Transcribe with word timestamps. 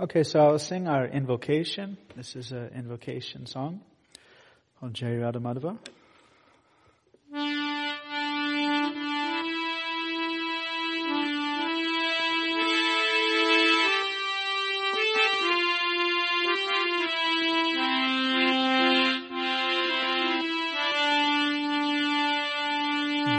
Okay, 0.00 0.24
so 0.24 0.40
I'll 0.40 0.58
sing 0.58 0.88
our 0.88 1.06
invocation. 1.06 1.96
This 2.16 2.34
is 2.34 2.50
an 2.50 2.70
invocation 2.74 3.46
song 3.46 3.80
called 4.80 4.92
Jai 4.92 5.14
Radha 5.14 5.38
Madhava. 5.38 5.78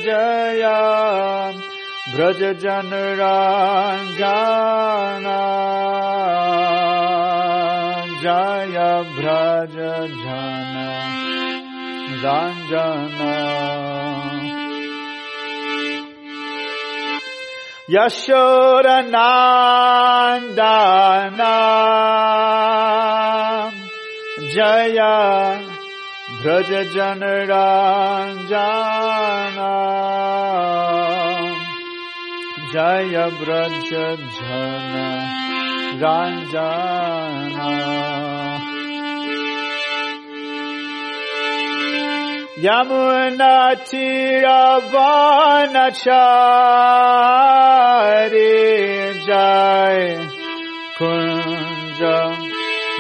Jaya 0.05 0.79
Braj 2.15 2.41
जन 2.63 2.91
राजाना 3.21 4.19
जया 8.21 8.89
भ्रज 9.17 9.75
जन 10.21 10.75
रञ्जना 12.23 13.33
यशोरनान्दना 19.79 21.53
जया 24.55 25.13
भ्रज 26.41 26.71
जन 26.95 27.23
रञ्जना 27.51 28.59
जय 32.73 33.15
ब्रज 33.41 33.89
झना 33.91 35.29
रञ्जना 36.01 37.69
यमुनाचिरवनचारे 47.19 48.49
जय 49.27 49.99
Kunj 50.99 52.01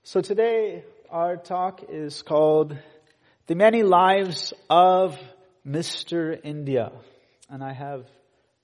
So 0.03 0.21
today 0.21 0.83
our 1.09 1.37
talk 1.37 1.81
is 1.89 2.21
called 2.21 2.77
The 3.47 3.55
Many 3.55 3.81
Lives 3.81 4.53
of 4.69 5.17
Mr. 5.67 6.39
India. 6.43 6.91
And 7.49 7.63
I 7.63 7.73
have 7.73 8.05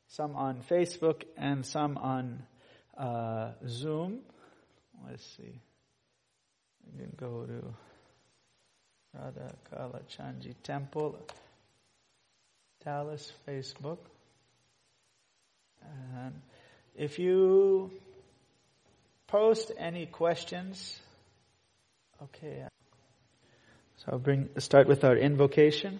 some 0.07 0.35
on 0.35 0.61
Facebook 0.69 1.23
and 1.37 1.65
some 1.65 1.97
on 1.97 2.43
uh, 2.97 3.51
Zoom. 3.67 4.19
Let's 5.07 5.25
see. 5.37 5.61
We 6.85 7.03
can 7.03 7.13
go 7.17 7.45
to 7.45 7.73
Radha 9.13 9.53
Kala 9.69 10.01
Chanji 10.17 10.55
Temple, 10.63 11.17
Dallas, 12.83 13.31
Facebook. 13.47 13.99
And 16.15 16.41
if 16.95 17.19
you 17.19 17.91
post 19.27 19.71
any 19.77 20.05
questions, 20.05 20.99
okay. 22.21 22.65
So 23.97 24.13
I'll 24.13 24.19
bring 24.19 24.49
start 24.57 24.87
with 24.87 25.03
our 25.03 25.15
invocation. 25.15 25.99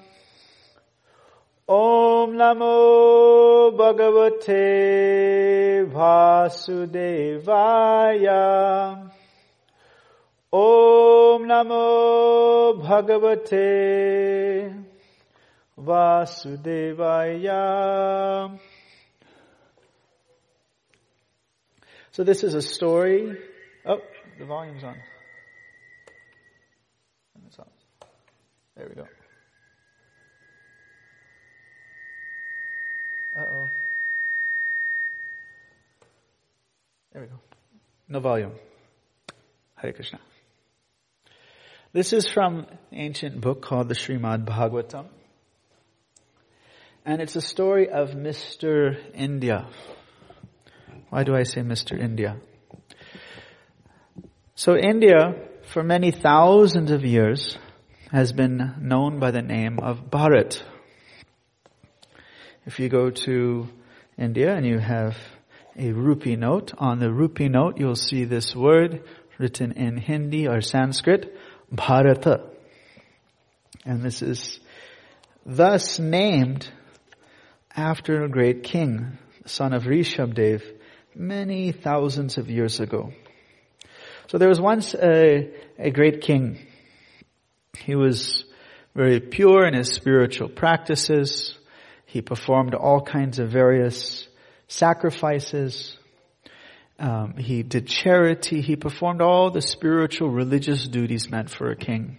Om 1.71 2.35
Namo 2.35 3.71
Bhagavate 3.71 5.87
Vasudevaya. 5.89 7.49
Om 10.51 11.47
Namo 11.47 12.75
Bhagavate 12.83 14.83
Vasudevaya. 15.79 18.59
So 22.11 22.25
this 22.25 22.43
is 22.43 22.53
a 22.53 22.61
story. 22.61 23.37
Oh, 23.85 24.01
the 24.37 24.45
volume's 24.45 24.83
on. 24.83 24.97
There 28.75 28.89
we 28.89 28.95
go. 28.95 29.07
There 37.13 37.21
we 37.21 37.27
go. 37.27 37.39
No 38.07 38.21
volume. 38.21 38.53
Hare 39.75 39.91
Krishna. 39.91 40.19
This 41.91 42.13
is 42.13 42.25
from 42.29 42.59
an 42.59 42.77
ancient 42.93 43.41
book 43.41 43.61
called 43.61 43.89
the 43.89 43.95
Srimad 43.95 44.45
Bhagavatam. 44.45 45.07
And 47.05 47.21
it's 47.21 47.35
a 47.35 47.41
story 47.41 47.89
of 47.89 48.11
Mr. 48.11 48.95
India. 49.13 49.67
Why 51.09 51.25
do 51.25 51.35
I 51.35 51.43
say 51.43 51.61
Mr. 51.61 51.99
India? 51.99 52.37
So 54.55 54.77
India, 54.77 55.33
for 55.73 55.83
many 55.83 56.11
thousands 56.11 56.91
of 56.91 57.03
years, 57.03 57.57
has 58.11 58.31
been 58.31 58.75
known 58.79 59.19
by 59.19 59.31
the 59.31 59.41
name 59.41 59.79
of 59.79 60.09
Bharat. 60.09 60.61
If 62.65 62.79
you 62.79 62.87
go 62.87 63.09
to 63.09 63.67
India 64.17 64.55
and 64.55 64.65
you 64.65 64.79
have 64.79 65.17
a 65.77 65.91
rupee 65.91 66.35
note, 66.35 66.73
on 66.77 66.99
the 66.99 67.11
rupee 67.11 67.49
note 67.49 67.77
you'll 67.77 67.95
see 67.95 68.25
this 68.25 68.55
word 68.55 69.03
written 69.37 69.71
in 69.73 69.97
Hindi 69.97 70.47
or 70.47 70.61
Sanskrit, 70.61 71.35
Bharata. 71.71 72.43
And 73.85 74.03
this 74.03 74.21
is 74.21 74.59
thus 75.45 75.97
named 75.97 76.69
after 77.75 78.23
a 78.23 78.29
great 78.29 78.63
king, 78.63 79.17
son 79.45 79.73
of 79.73 79.83
Rishabdev, 79.83 80.61
many 81.15 81.71
thousands 81.71 82.37
of 82.37 82.49
years 82.49 82.79
ago. 82.79 83.11
So 84.27 84.37
there 84.37 84.49
was 84.49 84.61
once 84.61 84.93
a, 84.93 85.51
a 85.77 85.91
great 85.91 86.21
king. 86.21 86.65
He 87.77 87.95
was 87.95 88.45
very 88.95 89.19
pure 89.19 89.65
in 89.65 89.73
his 89.73 89.89
spiritual 89.89 90.49
practices. 90.49 91.57
He 92.05 92.21
performed 92.21 92.75
all 92.75 93.01
kinds 93.01 93.39
of 93.39 93.49
various 93.49 94.27
sacrifices. 94.71 95.97
Um, 96.97 97.35
he 97.37 97.63
did 97.63 97.87
charity. 97.87 98.61
He 98.61 98.75
performed 98.75 99.21
all 99.21 99.51
the 99.51 99.61
spiritual 99.61 100.29
religious 100.29 100.87
duties 100.87 101.29
meant 101.29 101.49
for 101.49 101.71
a 101.71 101.75
king. 101.75 102.17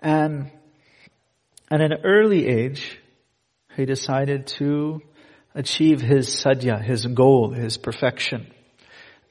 And 0.00 0.50
at 1.70 1.80
an 1.80 1.92
early 2.04 2.46
age, 2.46 2.98
he 3.76 3.84
decided 3.84 4.46
to 4.58 5.02
achieve 5.54 6.00
his 6.00 6.28
sadhya, 6.28 6.82
his 6.82 7.04
goal, 7.06 7.50
his 7.52 7.78
perfection. 7.78 8.52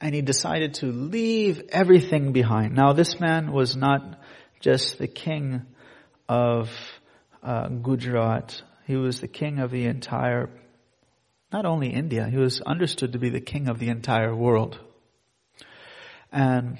And 0.00 0.14
he 0.14 0.20
decided 0.20 0.74
to 0.74 0.86
leave 0.86 1.62
everything 1.70 2.32
behind. 2.32 2.74
Now 2.74 2.92
this 2.92 3.18
man 3.18 3.50
was 3.52 3.76
not 3.76 4.20
just 4.60 4.98
the 4.98 5.08
king 5.08 5.62
of 6.28 6.70
uh, 7.42 7.68
Gujarat. 7.68 8.62
He 8.86 8.96
was 8.96 9.20
the 9.20 9.28
king 9.28 9.58
of 9.58 9.70
the 9.70 9.86
entire 9.86 10.50
not 11.52 11.64
only 11.64 11.88
India, 11.88 12.28
he 12.28 12.36
was 12.36 12.60
understood 12.60 13.12
to 13.12 13.18
be 13.18 13.30
the 13.30 13.40
king 13.40 13.68
of 13.68 13.78
the 13.78 13.88
entire 13.88 14.34
world. 14.34 14.78
And 16.30 16.78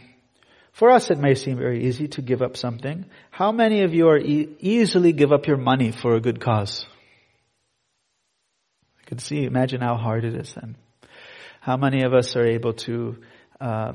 for 0.73 0.91
us, 0.91 1.11
it 1.11 1.19
may 1.19 1.35
seem 1.35 1.57
very 1.57 1.87
easy 1.87 2.09
to 2.09 2.23
give 2.23 2.43
up 2.43 2.57
something. 2.57 3.07
How 3.31 3.51
many 3.51 3.83
of 3.83 3.95
you 3.95 4.09
are 4.09 4.19
e- 4.19 4.49
easily 4.61 5.13
give 5.13 5.33
up 5.33 5.47
your 5.47 5.57
money 5.57 5.91
for 5.91 6.15
a 6.15 6.21
good 6.21 6.41
cause? 6.41 6.87
I 9.03 9.09
can 9.09 9.19
see, 9.19 9.45
imagine 9.45 9.81
how 9.81 9.97
hard 9.97 10.25
it 10.25 10.35
is 10.35 10.53
then. 10.55 10.77
How 11.61 11.77
many 11.77 12.03
of 12.03 12.13
us 12.13 12.37
are 12.37 12.47
able 12.47 12.75
to 12.75 13.17
uh, 13.61 13.93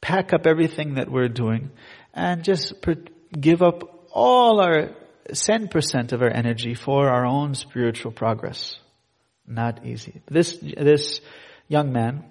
pack 0.00 0.32
up 0.32 0.46
everything 0.46 0.94
that 0.94 1.10
we're 1.10 1.28
doing 1.28 1.70
and 2.14 2.44
just 2.44 2.80
per- 2.82 3.02
give 3.32 3.62
up 3.62 4.06
all 4.12 4.60
our 4.60 4.90
10% 5.30 6.12
of 6.12 6.22
our 6.22 6.30
energy 6.30 6.74
for 6.74 7.08
our 7.08 7.26
own 7.26 7.54
spiritual 7.54 8.12
progress? 8.12 8.78
Not 9.48 9.84
easy. 9.86 10.20
This, 10.30 10.58
this 10.60 11.20
young 11.66 11.92
man, 11.92 12.24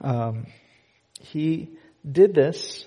um, 0.00 0.46
he 1.20 1.70
did 2.04 2.34
this 2.34 2.84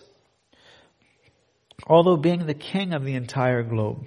although 1.87 2.17
being 2.17 2.45
the 2.45 2.53
king 2.53 2.93
of 2.93 3.03
the 3.03 3.15
entire 3.15 3.63
globe. 3.63 4.05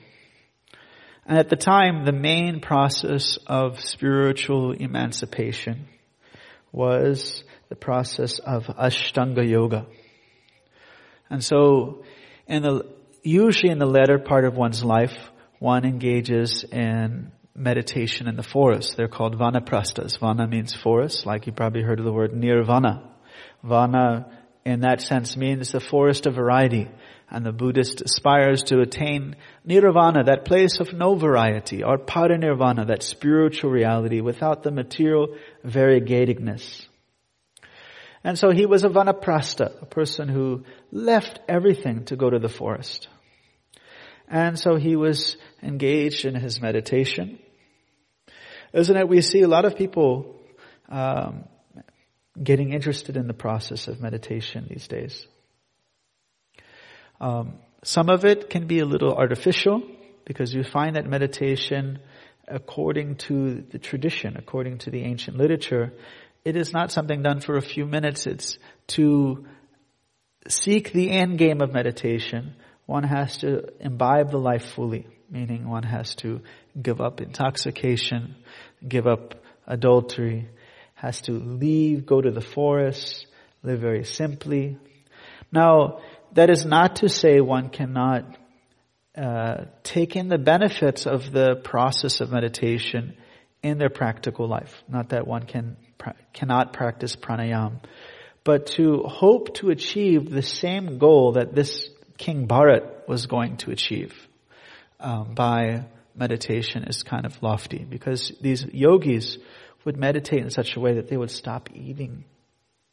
And 1.26 1.38
at 1.38 1.48
the 1.48 1.56
time, 1.56 2.04
the 2.04 2.12
main 2.12 2.60
process 2.60 3.38
of 3.46 3.80
spiritual 3.80 4.72
emancipation 4.72 5.88
was 6.72 7.42
the 7.68 7.74
process 7.74 8.38
of 8.38 8.66
Ashtanga 8.66 9.48
Yoga. 9.48 9.86
And 11.28 11.42
so, 11.42 12.04
in 12.46 12.62
the, 12.62 12.86
usually 13.22 13.72
in 13.72 13.78
the 13.78 13.86
latter 13.86 14.18
part 14.18 14.44
of 14.44 14.54
one's 14.54 14.84
life, 14.84 15.16
one 15.58 15.84
engages 15.84 16.64
in 16.64 17.32
meditation 17.56 18.28
in 18.28 18.36
the 18.36 18.42
forest. 18.42 18.96
They're 18.96 19.08
called 19.08 19.38
vanaprasthas. 19.38 20.18
Vana 20.18 20.46
means 20.46 20.74
forest, 20.74 21.26
like 21.26 21.46
you 21.46 21.52
probably 21.52 21.82
heard 21.82 21.98
of 21.98 22.04
the 22.04 22.12
word 22.12 22.34
nirvana. 22.34 23.10
Vana, 23.62 24.30
in 24.64 24.80
that 24.80 25.00
sense, 25.00 25.36
means 25.36 25.72
the 25.72 25.80
forest 25.80 26.26
of 26.26 26.34
variety. 26.34 26.88
And 27.28 27.44
the 27.44 27.52
Buddhist 27.52 28.02
aspires 28.02 28.62
to 28.64 28.80
attain 28.80 29.36
nirvana, 29.64 30.24
that 30.24 30.44
place 30.44 30.78
of 30.78 30.92
no 30.92 31.16
variety, 31.16 31.82
or 31.82 31.98
parinirvana, 31.98 32.86
that 32.88 33.02
spiritual 33.02 33.70
reality 33.70 34.20
without 34.20 34.62
the 34.62 34.70
material 34.70 35.36
variegatedness. 35.64 36.86
And 38.22 38.38
so 38.38 38.50
he 38.50 38.66
was 38.66 38.84
a 38.84 38.88
vanaprastha, 38.88 39.82
a 39.82 39.86
person 39.86 40.28
who 40.28 40.64
left 40.92 41.40
everything 41.48 42.04
to 42.06 42.16
go 42.16 42.28
to 42.28 42.38
the 42.38 42.48
forest. 42.48 43.08
And 44.28 44.58
so 44.58 44.76
he 44.76 44.96
was 44.96 45.36
engaged 45.62 46.24
in 46.24 46.34
his 46.34 46.60
meditation. 46.60 47.38
Isn't 48.76 48.96
it? 48.96 49.08
We 49.08 49.22
see 49.22 49.40
a 49.40 49.48
lot 49.48 49.64
of 49.64 49.74
people 49.74 50.36
um, 50.90 51.44
getting 52.40 52.74
interested 52.74 53.16
in 53.16 53.26
the 53.26 53.32
process 53.32 53.88
of 53.88 54.02
meditation 54.02 54.66
these 54.68 54.86
days. 54.86 55.26
Um, 57.18 57.54
some 57.82 58.10
of 58.10 58.26
it 58.26 58.50
can 58.50 58.66
be 58.66 58.80
a 58.80 58.84
little 58.84 59.14
artificial 59.14 59.82
because 60.26 60.52
you 60.52 60.62
find 60.62 60.96
that 60.96 61.06
meditation, 61.06 62.00
according 62.46 63.16
to 63.16 63.62
the 63.62 63.78
tradition, 63.78 64.36
according 64.36 64.78
to 64.78 64.90
the 64.90 65.04
ancient 65.04 65.38
literature, 65.38 65.94
it 66.44 66.54
is 66.54 66.74
not 66.74 66.92
something 66.92 67.22
done 67.22 67.40
for 67.40 67.56
a 67.56 67.62
few 67.62 67.86
minutes. 67.86 68.26
It's 68.26 68.58
to 68.88 69.46
seek 70.48 70.92
the 70.92 71.10
end 71.10 71.38
game 71.38 71.62
of 71.62 71.72
meditation. 71.72 72.54
One 72.84 73.04
has 73.04 73.38
to 73.38 73.68
imbibe 73.80 74.30
the 74.30 74.38
life 74.38 74.66
fully, 74.74 75.06
meaning 75.30 75.66
one 75.66 75.82
has 75.82 76.14
to 76.16 76.42
give 76.80 77.00
up 77.00 77.20
intoxication, 77.20 78.36
give 78.86 79.06
up 79.06 79.34
adultery, 79.66 80.48
has 80.94 81.20
to 81.22 81.32
leave, 81.32 82.06
go 82.06 82.20
to 82.20 82.30
the 82.30 82.40
forest, 82.40 83.26
live 83.62 83.80
very 83.80 84.04
simply. 84.04 84.78
Now, 85.52 86.00
that 86.32 86.50
is 86.50 86.64
not 86.64 86.96
to 86.96 87.08
say 87.08 87.40
one 87.40 87.70
cannot 87.70 88.24
uh, 89.16 89.64
take 89.82 90.16
in 90.16 90.28
the 90.28 90.38
benefits 90.38 91.06
of 91.06 91.32
the 91.32 91.56
process 91.56 92.20
of 92.20 92.30
meditation 92.30 93.16
in 93.62 93.78
their 93.78 93.88
practical 93.88 94.46
life. 94.46 94.82
Not 94.88 95.10
that 95.10 95.26
one 95.26 95.44
can 95.44 95.76
cannot 96.32 96.72
practice 96.72 97.16
pranayam, 97.16 97.80
but 98.44 98.66
to 98.66 99.02
hope 99.02 99.54
to 99.54 99.70
achieve 99.70 100.30
the 100.30 100.42
same 100.42 100.98
goal 100.98 101.32
that 101.32 101.54
this 101.54 101.88
King 102.18 102.46
Bharat 102.46 103.08
was 103.08 103.26
going 103.26 103.56
to 103.58 103.70
achieve 103.70 104.14
um, 105.00 105.34
by 105.34 105.86
meditation 106.16 106.84
is 106.84 107.02
kind 107.02 107.26
of 107.26 107.42
lofty 107.42 107.84
because 107.84 108.32
these 108.40 108.64
yogis 108.64 109.38
would 109.84 109.96
meditate 109.96 110.40
in 110.40 110.50
such 110.50 110.76
a 110.76 110.80
way 110.80 110.94
that 110.94 111.08
they 111.08 111.16
would 111.16 111.30
stop 111.30 111.68
eating, 111.74 112.24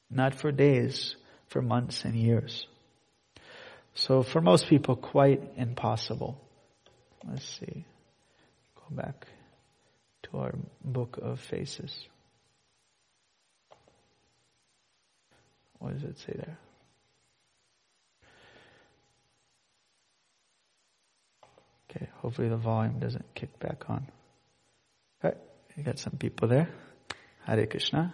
not 0.10 0.36
for 0.36 0.51
days, 0.51 1.15
for 1.48 1.62
months 1.62 2.06
and 2.06 2.15
years. 2.15 2.68
So 3.96 4.24
for 4.24 4.42
most 4.42 4.68
people, 4.68 4.96
quite 4.96 5.42
impossible. 5.56 6.39
Let's 7.27 7.46
see. 7.60 7.86
Go 8.75 8.96
back 8.96 9.27
to 10.24 10.38
our 10.38 10.56
book 10.84 11.20
of 11.22 11.39
faces. 11.39 11.96
What 15.80 15.94
does 15.94 16.03
it 16.03 16.18
say 16.18 16.34
there? 16.36 16.58
Okay, 21.96 22.10
hopefully 22.22 22.50
the 22.50 22.58
volume 22.58 23.00
doesn't 23.00 23.36
kick 23.36 23.60
back 23.60 23.90
on. 23.90 24.08
Okay, 25.24 25.38
you 25.76 25.84
got 25.84 26.00
some 26.00 26.14
people 26.14 26.48
there. 26.48 26.70
Hare 27.46 27.68
Krishna. 27.68 28.14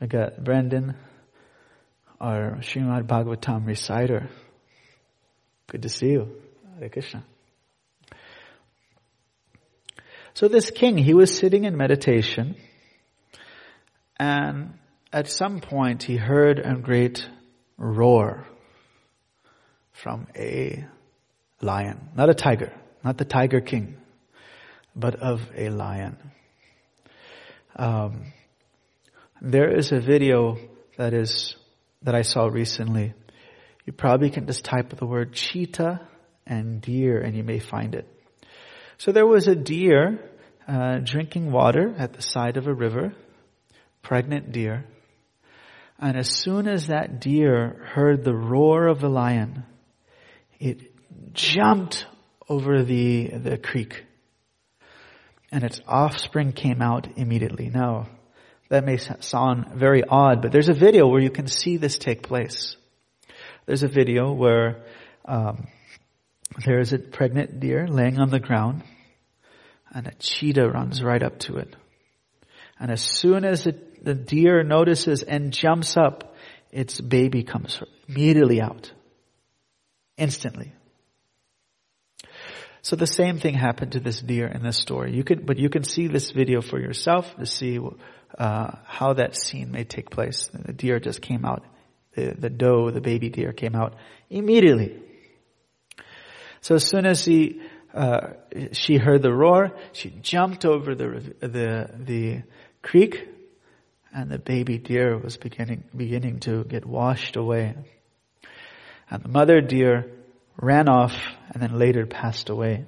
I 0.00 0.06
got 0.06 0.42
Brandon 0.42 0.94
our 2.20 2.58
Srimad 2.60 3.06
Bhagavatam 3.06 3.66
reciter. 3.66 4.28
Good 5.66 5.82
to 5.82 5.88
see 5.88 6.10
you. 6.10 6.28
Hare 6.78 6.88
Krishna. 6.88 7.24
So 10.34 10.48
this 10.48 10.70
king, 10.70 10.96
he 10.96 11.14
was 11.14 11.36
sitting 11.36 11.64
in 11.64 11.76
meditation 11.76 12.56
and 14.18 14.78
at 15.12 15.28
some 15.28 15.60
point 15.60 16.04
he 16.04 16.16
heard 16.16 16.60
a 16.60 16.76
great 16.76 17.28
roar 17.76 18.46
from 19.92 20.28
a 20.36 20.84
lion, 21.60 22.08
not 22.16 22.30
a 22.30 22.34
tiger, 22.34 22.72
not 23.04 23.18
the 23.18 23.24
tiger 23.24 23.60
king, 23.60 23.96
but 24.94 25.16
of 25.16 25.40
a 25.56 25.70
lion. 25.70 26.16
Um, 27.76 28.32
there 29.40 29.74
is 29.74 29.92
a 29.92 30.00
video 30.00 30.58
that 30.96 31.14
is 31.14 31.56
that 32.02 32.14
I 32.14 32.22
saw 32.22 32.46
recently. 32.46 33.14
You 33.84 33.92
probably 33.92 34.30
can 34.30 34.46
just 34.46 34.64
type 34.64 34.90
the 34.96 35.06
word 35.06 35.32
cheetah 35.32 36.00
and 36.46 36.80
deer 36.80 37.20
and 37.20 37.36
you 37.36 37.42
may 37.42 37.58
find 37.58 37.94
it. 37.94 38.06
So 38.98 39.12
there 39.12 39.26
was 39.26 39.48
a 39.48 39.54
deer 39.54 40.18
uh, 40.68 40.98
drinking 40.98 41.50
water 41.50 41.94
at 41.98 42.12
the 42.12 42.22
side 42.22 42.56
of 42.56 42.66
a 42.66 42.74
river, 42.74 43.14
pregnant 44.02 44.52
deer. 44.52 44.84
And 45.98 46.16
as 46.16 46.30
soon 46.30 46.68
as 46.68 46.86
that 46.86 47.20
deer 47.20 47.86
heard 47.94 48.24
the 48.24 48.34
roar 48.34 48.86
of 48.86 49.00
the 49.00 49.08
lion, 49.08 49.64
it 50.58 50.89
jumped 51.32 52.06
over 52.48 52.82
the, 52.82 53.28
the 53.28 53.58
creek. 53.58 54.04
And 55.52 55.64
its 55.64 55.80
offspring 55.86 56.52
came 56.52 56.80
out 56.82 57.08
immediately. 57.16 57.70
Now, 57.70 58.08
that 58.68 58.84
may 58.84 58.98
sound 58.98 59.72
very 59.74 60.04
odd, 60.04 60.42
but 60.42 60.52
there's 60.52 60.68
a 60.68 60.74
video 60.74 61.08
where 61.08 61.20
you 61.20 61.30
can 61.30 61.48
see 61.48 61.76
this 61.76 61.98
take 61.98 62.22
place. 62.22 62.76
There's 63.66 63.82
a 63.82 63.88
video 63.88 64.32
where 64.32 64.84
um, 65.24 65.66
there 66.64 66.78
is 66.78 66.92
a 66.92 66.98
pregnant 66.98 67.60
deer 67.60 67.88
laying 67.88 68.20
on 68.20 68.30
the 68.30 68.38
ground, 68.38 68.82
and 69.92 70.06
a 70.06 70.14
cheetah 70.18 70.68
runs 70.68 71.02
right 71.02 71.22
up 71.22 71.40
to 71.40 71.56
it. 71.56 71.74
And 72.78 72.90
as 72.90 73.02
soon 73.02 73.44
as 73.44 73.66
it, 73.66 74.04
the 74.04 74.14
deer 74.14 74.62
notices 74.62 75.22
and 75.22 75.52
jumps 75.52 75.96
up, 75.96 76.36
its 76.70 77.00
baby 77.00 77.42
comes 77.42 77.82
immediately 78.08 78.60
out. 78.60 78.92
Instantly. 80.16 80.72
So 82.82 82.96
the 82.96 83.06
same 83.06 83.38
thing 83.38 83.54
happened 83.54 83.92
to 83.92 84.00
this 84.00 84.20
deer 84.20 84.46
in 84.46 84.62
this 84.62 84.78
story. 84.78 85.14
You 85.14 85.22
can, 85.24 85.44
but 85.44 85.58
you 85.58 85.68
can 85.68 85.84
see 85.84 86.06
this 86.06 86.30
video 86.30 86.62
for 86.62 86.80
yourself 86.80 87.34
to 87.36 87.46
see 87.46 87.78
uh, 88.38 88.70
how 88.84 89.12
that 89.14 89.36
scene 89.36 89.70
may 89.70 89.84
take 89.84 90.10
place. 90.10 90.48
The 90.52 90.72
deer 90.72 90.98
just 90.98 91.20
came 91.20 91.44
out. 91.44 91.64
The, 92.14 92.34
the 92.36 92.50
doe, 92.50 92.90
the 92.90 93.00
baby 93.00 93.28
deer, 93.28 93.52
came 93.52 93.74
out 93.74 93.94
immediately. 94.30 94.98
So 96.62 96.74
as 96.74 96.84
soon 96.84 97.06
as 97.06 97.24
he, 97.24 97.60
uh, 97.94 98.32
she 98.72 98.96
heard 98.96 99.22
the 99.22 99.32
roar, 99.32 99.72
she 99.92 100.10
jumped 100.10 100.64
over 100.64 100.94
the 100.94 101.34
the 101.40 101.90
the 101.98 102.42
creek, 102.82 103.28
and 104.14 104.30
the 104.30 104.38
baby 104.38 104.78
deer 104.78 105.18
was 105.18 105.36
beginning 105.36 105.84
beginning 105.96 106.40
to 106.40 106.64
get 106.64 106.84
washed 106.86 107.36
away. 107.36 107.74
And 109.08 109.22
the 109.22 109.28
mother 109.28 109.60
deer 109.60 110.10
ran 110.60 110.88
off 110.88 111.16
and 111.52 111.62
then 111.62 111.78
later 111.78 112.06
passed 112.06 112.50
away. 112.50 112.84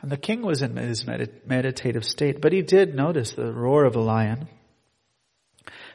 And 0.00 0.10
the 0.10 0.16
king 0.16 0.42
was 0.42 0.62
in 0.62 0.76
his 0.76 1.06
meditative 1.06 2.04
state, 2.04 2.40
but 2.40 2.52
he 2.52 2.62
did 2.62 2.94
notice 2.94 3.32
the 3.32 3.52
roar 3.52 3.84
of 3.84 3.96
a 3.96 4.00
lion. 4.00 4.48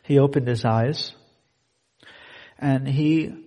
He 0.04 0.20
opened 0.20 0.48
his 0.48 0.66
eyes 0.66 1.14
and 2.58 2.88
he 2.88 3.46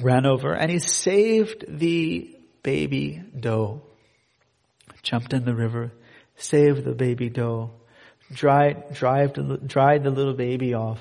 ran 0.00 0.26
over 0.26 0.52
and 0.52 0.70
he 0.70 0.78
saved 0.78 1.64
the 1.68 2.36
baby 2.62 3.22
doe. 3.38 3.82
Jumped 5.02 5.32
in 5.32 5.44
the 5.44 5.54
river, 5.54 5.92
saved 6.36 6.84
the 6.84 6.92
baby 6.92 7.30
doe, 7.30 7.70
dried, 8.32 8.92
dried, 8.92 9.66
dried 9.66 10.02
the 10.02 10.10
little 10.10 10.34
baby 10.34 10.74
off, 10.74 11.00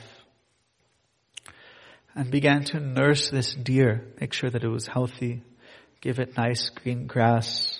and 2.15 2.31
began 2.31 2.63
to 2.65 2.79
nurse 2.79 3.29
this 3.29 3.53
deer, 3.53 4.05
make 4.19 4.33
sure 4.33 4.49
that 4.49 4.63
it 4.63 4.67
was 4.67 4.87
healthy, 4.87 5.43
give 6.01 6.19
it 6.19 6.35
nice 6.37 6.69
green 6.69 7.07
grass. 7.07 7.79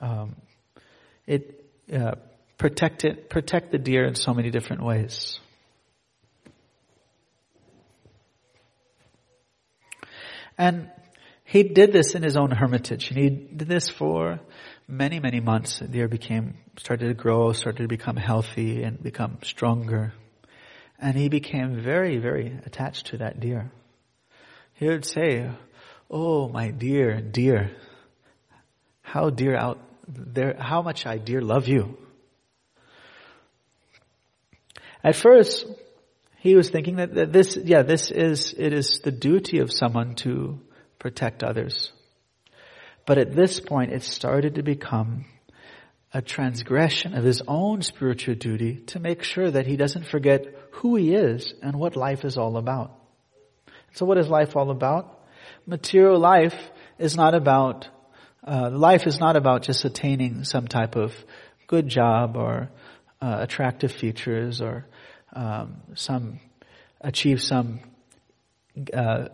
Um, 0.00 0.36
it 1.26 1.64
uh, 1.92 2.16
protect 2.58 3.04
it, 3.04 3.30
protect 3.30 3.72
the 3.72 3.78
deer 3.78 4.04
in 4.04 4.14
so 4.14 4.34
many 4.34 4.50
different 4.50 4.82
ways. 4.84 5.38
And 10.56 10.90
he 11.44 11.62
did 11.62 11.92
this 11.92 12.14
in 12.14 12.22
his 12.22 12.36
own 12.36 12.50
hermitage, 12.50 13.10
and 13.10 13.18
he 13.18 13.30
did 13.30 13.66
this 13.66 13.88
for 13.88 14.40
many, 14.86 15.18
many 15.18 15.40
months. 15.40 15.78
The 15.78 15.88
deer 15.88 16.06
became, 16.06 16.58
started 16.76 17.08
to 17.08 17.14
grow, 17.14 17.52
started 17.52 17.82
to 17.82 17.88
become 17.88 18.16
healthy 18.16 18.82
and 18.82 19.02
become 19.02 19.38
stronger. 19.42 20.12
And 21.00 21.16
he 21.16 21.28
became 21.28 21.82
very, 21.82 22.18
very 22.18 22.58
attached 22.66 23.06
to 23.08 23.18
that 23.18 23.40
deer. 23.40 23.72
He 24.74 24.86
would 24.86 25.04
say, 25.04 25.50
Oh, 26.10 26.48
my 26.48 26.70
dear, 26.70 27.20
dear, 27.20 27.70
how 29.02 29.30
dear 29.30 29.56
out 29.56 29.80
there, 30.08 30.56
how 30.58 30.82
much 30.82 31.06
I 31.06 31.18
dear 31.18 31.40
love 31.40 31.68
you. 31.68 31.96
At 35.02 35.16
first, 35.16 35.66
he 36.38 36.54
was 36.54 36.68
thinking 36.68 36.96
that, 36.96 37.14
that 37.14 37.32
this, 37.32 37.56
yeah, 37.56 37.82
this 37.82 38.10
is, 38.10 38.54
it 38.56 38.72
is 38.72 39.00
the 39.02 39.12
duty 39.12 39.58
of 39.58 39.72
someone 39.72 40.14
to 40.16 40.60
protect 40.98 41.42
others. 41.42 41.92
But 43.06 43.18
at 43.18 43.34
this 43.34 43.60
point, 43.60 43.92
it 43.92 44.02
started 44.02 44.56
to 44.56 44.62
become 44.62 45.24
a 46.12 46.20
transgression 46.20 47.14
of 47.14 47.24
his 47.24 47.40
own 47.46 47.82
spiritual 47.82 48.34
duty 48.34 48.76
to 48.86 48.98
make 48.98 49.22
sure 49.22 49.50
that 49.50 49.66
he 49.66 49.76
doesn't 49.76 50.06
forget 50.06 50.44
who 50.72 50.96
he 50.96 51.14
is 51.14 51.54
and 51.62 51.76
what 51.76 51.96
life 51.96 52.24
is 52.24 52.36
all 52.36 52.56
about. 52.56 52.92
So 53.92 54.06
what 54.06 54.18
is 54.18 54.28
life 54.28 54.56
all 54.56 54.70
about? 54.70 55.18
Material 55.66 56.18
life 56.18 56.54
is 56.98 57.16
not 57.16 57.34
about, 57.34 57.88
uh, 58.46 58.70
life 58.70 59.06
is 59.06 59.18
not 59.18 59.36
about 59.36 59.62
just 59.62 59.84
attaining 59.84 60.44
some 60.44 60.68
type 60.68 60.96
of 60.96 61.12
good 61.66 61.88
job 61.88 62.36
or 62.36 62.70
uh, 63.20 63.38
attractive 63.40 63.92
features 63.92 64.60
or 64.60 64.86
um, 65.32 65.76
some 65.94 66.40
achieve 67.00 67.40
some 67.40 67.80
uh, 68.92 69.28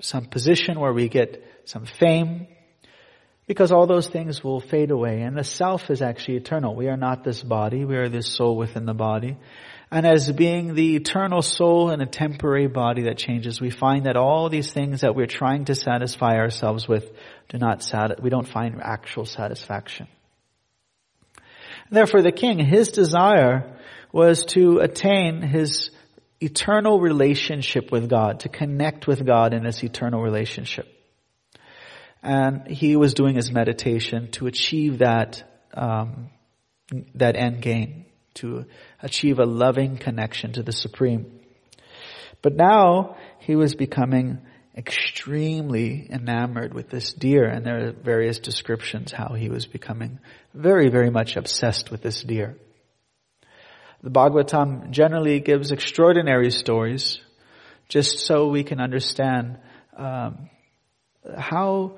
some 0.00 0.24
position 0.26 0.80
where 0.80 0.92
we 0.92 1.08
get 1.08 1.44
some 1.64 1.86
fame 1.86 2.46
because 3.46 3.72
all 3.72 3.86
those 3.86 4.08
things 4.08 4.42
will 4.42 4.60
fade 4.60 4.90
away 4.90 5.22
and 5.22 5.36
the 5.36 5.44
self 5.44 5.90
is 5.90 6.02
actually 6.02 6.36
eternal. 6.36 6.74
We 6.74 6.88
are 6.88 6.96
not 6.96 7.24
this 7.24 7.42
body. 7.42 7.84
We 7.84 7.96
are 7.96 8.08
this 8.08 8.26
soul 8.34 8.56
within 8.56 8.86
the 8.86 8.94
body. 8.94 9.36
And 9.94 10.04
as 10.08 10.32
being 10.32 10.74
the 10.74 10.96
eternal 10.96 11.40
soul 11.40 11.90
in 11.90 12.00
a 12.00 12.06
temporary 12.06 12.66
body 12.66 13.02
that 13.02 13.16
changes, 13.16 13.60
we 13.60 13.70
find 13.70 14.06
that 14.06 14.16
all 14.16 14.48
these 14.48 14.72
things 14.72 15.02
that 15.02 15.14
we're 15.14 15.28
trying 15.28 15.66
to 15.66 15.76
satisfy 15.76 16.34
ourselves 16.34 16.88
with 16.88 17.12
do 17.48 17.58
not 17.58 17.80
sat- 17.80 18.20
we 18.20 18.28
don't 18.28 18.48
find 18.48 18.80
actual 18.82 19.24
satisfaction. 19.24 20.08
Therefore 21.92 22.22
the 22.22 22.32
king, 22.32 22.58
his 22.58 22.88
desire 22.88 23.78
was 24.10 24.44
to 24.46 24.80
attain 24.80 25.42
his 25.42 25.92
eternal 26.40 26.98
relationship 26.98 27.92
with 27.92 28.10
God, 28.10 28.40
to 28.40 28.48
connect 28.48 29.06
with 29.06 29.24
God 29.24 29.54
in 29.54 29.62
this 29.62 29.84
eternal 29.84 30.20
relationship. 30.20 30.88
And 32.20 32.66
he 32.66 32.96
was 32.96 33.14
doing 33.14 33.36
his 33.36 33.52
meditation 33.52 34.32
to 34.32 34.48
achieve 34.48 34.98
that, 34.98 35.44
um, 35.72 36.30
that 37.14 37.36
end 37.36 37.62
game, 37.62 38.06
to 38.34 38.66
achieve 39.02 39.38
a 39.38 39.44
loving 39.44 39.96
connection 39.96 40.52
to 40.52 40.62
the 40.62 40.72
Supreme. 40.72 41.40
But 42.42 42.54
now 42.54 43.16
he 43.38 43.56
was 43.56 43.74
becoming 43.74 44.40
extremely 44.76 46.08
enamored 46.10 46.74
with 46.74 46.90
this 46.90 47.12
deer, 47.12 47.44
and 47.44 47.64
there 47.64 47.88
are 47.88 47.92
various 47.92 48.38
descriptions 48.38 49.12
how 49.12 49.34
he 49.34 49.48
was 49.48 49.66
becoming 49.66 50.18
very, 50.52 50.90
very 50.90 51.10
much 51.10 51.36
obsessed 51.36 51.90
with 51.90 52.02
this 52.02 52.22
deer. 52.22 52.56
The 54.02 54.10
Bhagavatam 54.10 54.90
generally 54.90 55.40
gives 55.40 55.72
extraordinary 55.72 56.50
stories 56.50 57.20
just 57.88 58.18
so 58.18 58.48
we 58.48 58.64
can 58.64 58.80
understand 58.80 59.58
um, 59.96 60.50
how 61.36 61.96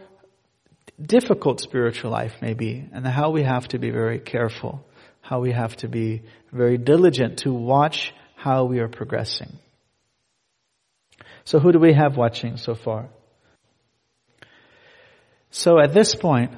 difficult 1.01 1.61
spiritual 1.61 2.11
life 2.11 2.35
may 2.41 2.55
be 2.55 2.89
and 2.93 3.07
how 3.07 3.31
we 3.31 3.43
have 3.43 3.69
to 3.69 3.79
be 3.79 3.91
very 3.91 4.19
careful, 4.19 4.87
how 5.29 5.41
we 5.41 5.53
have 5.53 5.77
to 5.77 5.89
be 5.89 6.23
very 6.53 6.79
diligent 6.79 7.39
to 7.39 7.53
watch 7.53 8.15
how 8.37 8.65
we 8.65 8.79
are 8.79 8.89
progressing. 8.89 9.59
So 11.45 11.59
who 11.59 11.73
do 11.73 11.81
we 11.81 11.93
have 11.93 12.17
watching 12.17 12.57
so 12.57 12.75
far? 12.75 13.09
So 15.51 15.81
at 15.81 15.93
this 15.93 16.15
point, 16.15 16.53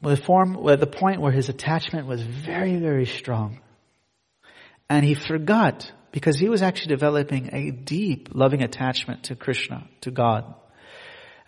the 0.00 0.16
form, 0.16 0.58
the 0.64 0.86
point 0.86 1.20
where 1.20 1.32
his 1.32 1.48
attachment 1.48 2.06
was 2.06 2.22
very, 2.22 2.76
very 2.76 3.06
strong. 3.06 3.60
And 4.88 5.04
he 5.04 5.14
forgot 5.14 5.90
because 6.10 6.38
he 6.38 6.48
was 6.48 6.62
actually 6.62 6.94
developing 6.94 7.50
a 7.52 7.70
deep 7.70 8.30
loving 8.32 8.62
attachment 8.62 9.24
to 9.24 9.36
Krishna, 9.36 9.88
to 10.02 10.10
God. 10.10 10.54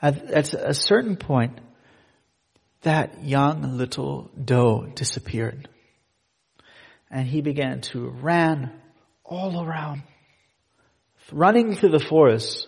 At, 0.00 0.30
at 0.30 0.54
a 0.54 0.74
certain 0.74 1.16
point, 1.16 1.60
that 2.84 3.24
young 3.24 3.76
little 3.76 4.30
doe 4.42 4.86
disappeared. 4.94 5.68
And 7.10 7.26
he 7.26 7.42
began 7.42 7.80
to 7.92 8.08
run 8.08 8.72
all 9.24 9.62
around, 9.62 10.02
running 11.32 11.74
through 11.74 11.90
the 11.90 12.04
forest. 12.08 12.66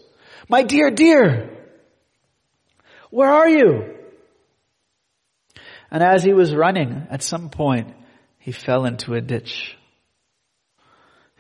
My 0.49 0.62
dear, 0.62 0.90
dear, 0.90 1.50
where 3.11 3.30
are 3.30 3.49
you? 3.49 3.94
And 5.90 6.02
as 6.02 6.25
he 6.25 6.32
was 6.32 6.54
running, 6.54 7.06
at 7.11 7.23
some 7.23 7.49
point, 7.50 7.94
he 8.38 8.52
fell 8.52 8.85
into 8.85 9.14
a 9.14 9.20
ditch. 9.20 9.76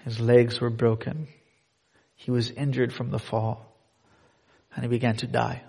His 0.04 0.20
legs 0.20 0.60
were 0.60 0.70
broken. 0.70 1.28
He 2.14 2.30
was 2.30 2.50
injured 2.50 2.92
from 2.92 3.10
the 3.10 3.18
fall. 3.18 3.66
And 4.74 4.84
he 4.84 4.88
began 4.88 5.16
to 5.16 5.26
die. 5.26 5.62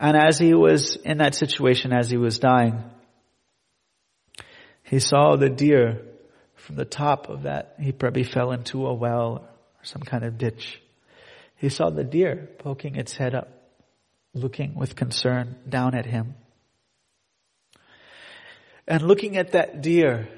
And 0.00 0.16
as 0.16 0.38
he 0.38 0.54
was 0.54 0.96
in 0.96 1.18
that 1.18 1.34
situation, 1.34 1.92
as 1.92 2.08
he 2.08 2.16
was 2.16 2.38
dying, 2.38 2.82
he 4.82 4.98
saw 4.98 5.36
the 5.36 5.50
deer 5.50 6.00
from 6.54 6.76
the 6.76 6.86
top 6.86 7.28
of 7.28 7.42
that. 7.42 7.74
He 7.78 7.92
probably 7.92 8.24
fell 8.24 8.52
into 8.52 8.86
a 8.86 8.94
well 8.94 9.46
or 9.78 9.84
some 9.84 10.00
kind 10.00 10.24
of 10.24 10.38
ditch. 10.38 10.80
He 11.56 11.68
saw 11.68 11.90
the 11.90 12.02
deer 12.02 12.48
poking 12.58 12.96
its 12.96 13.14
head 13.14 13.34
up, 13.34 13.48
looking 14.32 14.74
with 14.74 14.96
concern 14.96 15.56
down 15.68 15.94
at 15.94 16.06
him. 16.06 16.34
And 18.88 19.02
looking 19.02 19.36
at 19.36 19.52
that 19.52 19.82
deer 19.82 20.28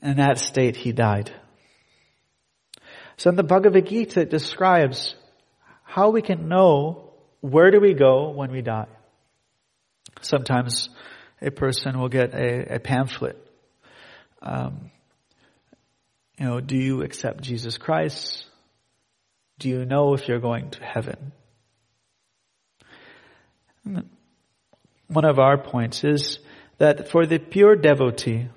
in 0.00 0.18
that 0.18 0.38
state, 0.38 0.76
he 0.76 0.92
died. 0.92 1.32
So 3.16 3.28
in 3.28 3.36
the 3.36 3.42
Bhagavad 3.42 3.88
Gita, 3.88 4.20
it 4.20 4.30
describes 4.30 5.16
how 5.82 6.10
we 6.10 6.22
can 6.22 6.48
know 6.48 7.03
where 7.44 7.70
do 7.70 7.78
we 7.78 7.92
go 7.92 8.30
when 8.30 8.50
we 8.50 8.62
die. 8.62 8.86
Sometimes 10.22 10.88
a 11.42 11.50
person 11.50 11.98
will 11.98 12.08
get 12.08 12.32
a, 12.32 12.76
a 12.76 12.78
pamphlet. 12.78 13.36
Um, 14.40 14.90
you 16.38 16.46
know, 16.46 16.60
do 16.60 16.74
you 16.74 17.02
accept 17.02 17.42
Jesus 17.42 17.76
Christ? 17.76 18.46
Do 19.58 19.68
you 19.68 19.84
know 19.84 20.14
if 20.14 20.26
you're 20.26 20.40
going 20.40 20.70
to 20.70 20.82
heaven? 20.82 21.32
One 25.08 25.26
of 25.26 25.38
our 25.38 25.58
points 25.58 26.02
is 26.02 26.38
that 26.78 27.10
for 27.10 27.26
the 27.26 27.38
pure 27.38 27.76
devotee, 27.76 28.48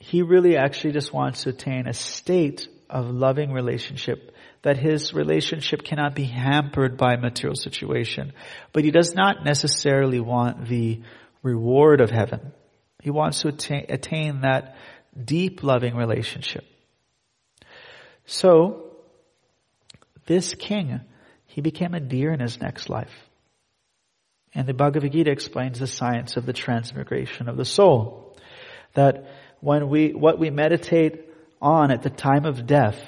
he 0.00 0.22
really 0.22 0.56
actually 0.56 0.92
just 0.92 1.12
wants 1.12 1.42
to 1.42 1.48
attain 1.48 1.88
a 1.88 1.94
state 1.94 2.68
of 2.92 3.10
loving 3.10 3.52
relationship 3.52 4.32
that 4.62 4.76
his 4.76 5.12
relationship 5.12 5.82
cannot 5.82 6.14
be 6.14 6.24
hampered 6.24 6.96
by 6.96 7.16
material 7.16 7.56
situation. 7.56 8.32
But 8.72 8.84
he 8.84 8.90
does 8.90 9.14
not 9.14 9.44
necessarily 9.44 10.20
want 10.20 10.68
the 10.68 11.02
reward 11.42 12.00
of 12.00 12.10
heaven. 12.10 12.52
He 13.02 13.10
wants 13.10 13.40
to 13.40 13.48
attain, 13.48 14.42
that 14.42 14.76
deep 15.22 15.64
loving 15.64 15.96
relationship. 15.96 16.64
So, 18.24 18.92
this 20.26 20.54
king, 20.54 21.00
he 21.46 21.60
became 21.60 21.94
a 21.94 22.00
deer 22.00 22.32
in 22.32 22.38
his 22.38 22.60
next 22.60 22.88
life. 22.88 23.12
And 24.54 24.68
the 24.68 24.74
Bhagavad 24.74 25.10
Gita 25.10 25.32
explains 25.32 25.80
the 25.80 25.86
science 25.86 26.36
of 26.36 26.46
the 26.46 26.52
transmigration 26.52 27.48
of 27.48 27.56
the 27.56 27.64
soul. 27.64 28.36
That 28.94 29.26
when 29.60 29.88
we, 29.88 30.12
what 30.12 30.38
we 30.38 30.50
meditate 30.50 31.31
on 31.62 31.90
at 31.90 32.02
the 32.02 32.10
time 32.10 32.44
of 32.44 32.66
death, 32.66 33.00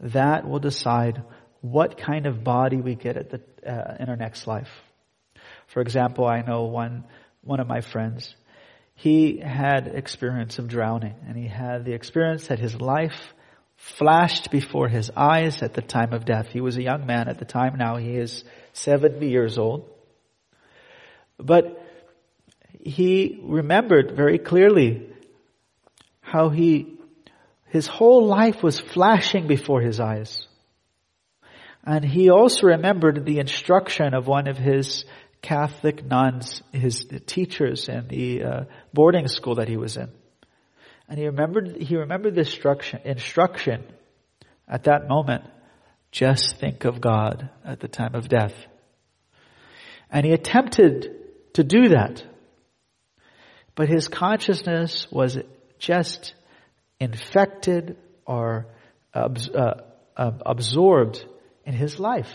that 0.00 0.46
will 0.46 0.60
decide 0.60 1.22
what 1.62 1.96
kind 1.96 2.26
of 2.26 2.44
body 2.44 2.76
we 2.76 2.94
get 2.94 3.16
at 3.16 3.30
the, 3.30 3.40
uh, 3.66 3.96
in 3.98 4.08
our 4.08 4.16
next 4.16 4.46
life. 4.46 4.68
For 5.68 5.80
example, 5.80 6.26
I 6.26 6.42
know 6.42 6.64
one, 6.64 7.04
one 7.42 7.58
of 7.58 7.66
my 7.66 7.80
friends, 7.80 8.34
he 8.94 9.38
had 9.38 9.88
experience 9.88 10.58
of 10.58 10.68
drowning 10.68 11.14
and 11.26 11.36
he 11.36 11.48
had 11.48 11.84
the 11.84 11.94
experience 11.94 12.48
that 12.48 12.58
his 12.58 12.80
life 12.80 13.32
flashed 13.76 14.50
before 14.50 14.88
his 14.88 15.10
eyes 15.16 15.62
at 15.62 15.74
the 15.74 15.82
time 15.82 16.12
of 16.12 16.24
death. 16.24 16.48
He 16.48 16.60
was 16.60 16.76
a 16.76 16.82
young 16.82 17.06
man 17.06 17.28
at 17.28 17.38
the 17.38 17.44
time. 17.44 17.76
Now 17.76 17.96
he 17.96 18.16
is 18.16 18.44
70 18.74 19.26
years 19.26 19.58
old. 19.58 19.90
But 21.38 21.82
he 22.80 23.40
remembered 23.42 24.12
very 24.14 24.38
clearly 24.38 25.10
how 26.20 26.50
he, 26.50 26.93
his 27.74 27.88
whole 27.88 28.24
life 28.24 28.62
was 28.62 28.78
flashing 28.78 29.48
before 29.48 29.80
his 29.80 29.98
eyes. 29.98 30.46
And 31.84 32.04
he 32.04 32.30
also 32.30 32.68
remembered 32.68 33.26
the 33.26 33.40
instruction 33.40 34.14
of 34.14 34.28
one 34.28 34.46
of 34.46 34.56
his 34.56 35.04
Catholic 35.42 36.04
nuns, 36.04 36.62
his 36.70 37.04
teachers 37.26 37.88
in 37.88 38.06
the 38.06 38.44
uh, 38.44 38.64
boarding 38.92 39.26
school 39.26 39.56
that 39.56 39.66
he 39.68 39.76
was 39.76 39.96
in. 39.96 40.08
And 41.08 41.18
he 41.18 41.26
remembered, 41.26 41.82
he 41.82 41.96
remembered 41.96 42.36
the 42.36 42.42
instruction, 42.42 43.00
instruction 43.04 43.82
at 44.68 44.84
that 44.84 45.08
moment. 45.08 45.42
Just 46.12 46.54
think 46.58 46.84
of 46.84 47.00
God 47.00 47.50
at 47.64 47.80
the 47.80 47.88
time 47.88 48.14
of 48.14 48.28
death. 48.28 48.54
And 50.12 50.24
he 50.24 50.30
attempted 50.30 51.10
to 51.54 51.64
do 51.64 51.88
that. 51.88 52.22
But 53.74 53.88
his 53.88 54.06
consciousness 54.06 55.08
was 55.10 55.38
just 55.80 56.34
infected 57.04 57.96
or 58.26 58.66
uh, 59.14 59.28
absorbed 60.16 61.24
in 61.64 61.74
his 61.74 62.00
life. 62.00 62.32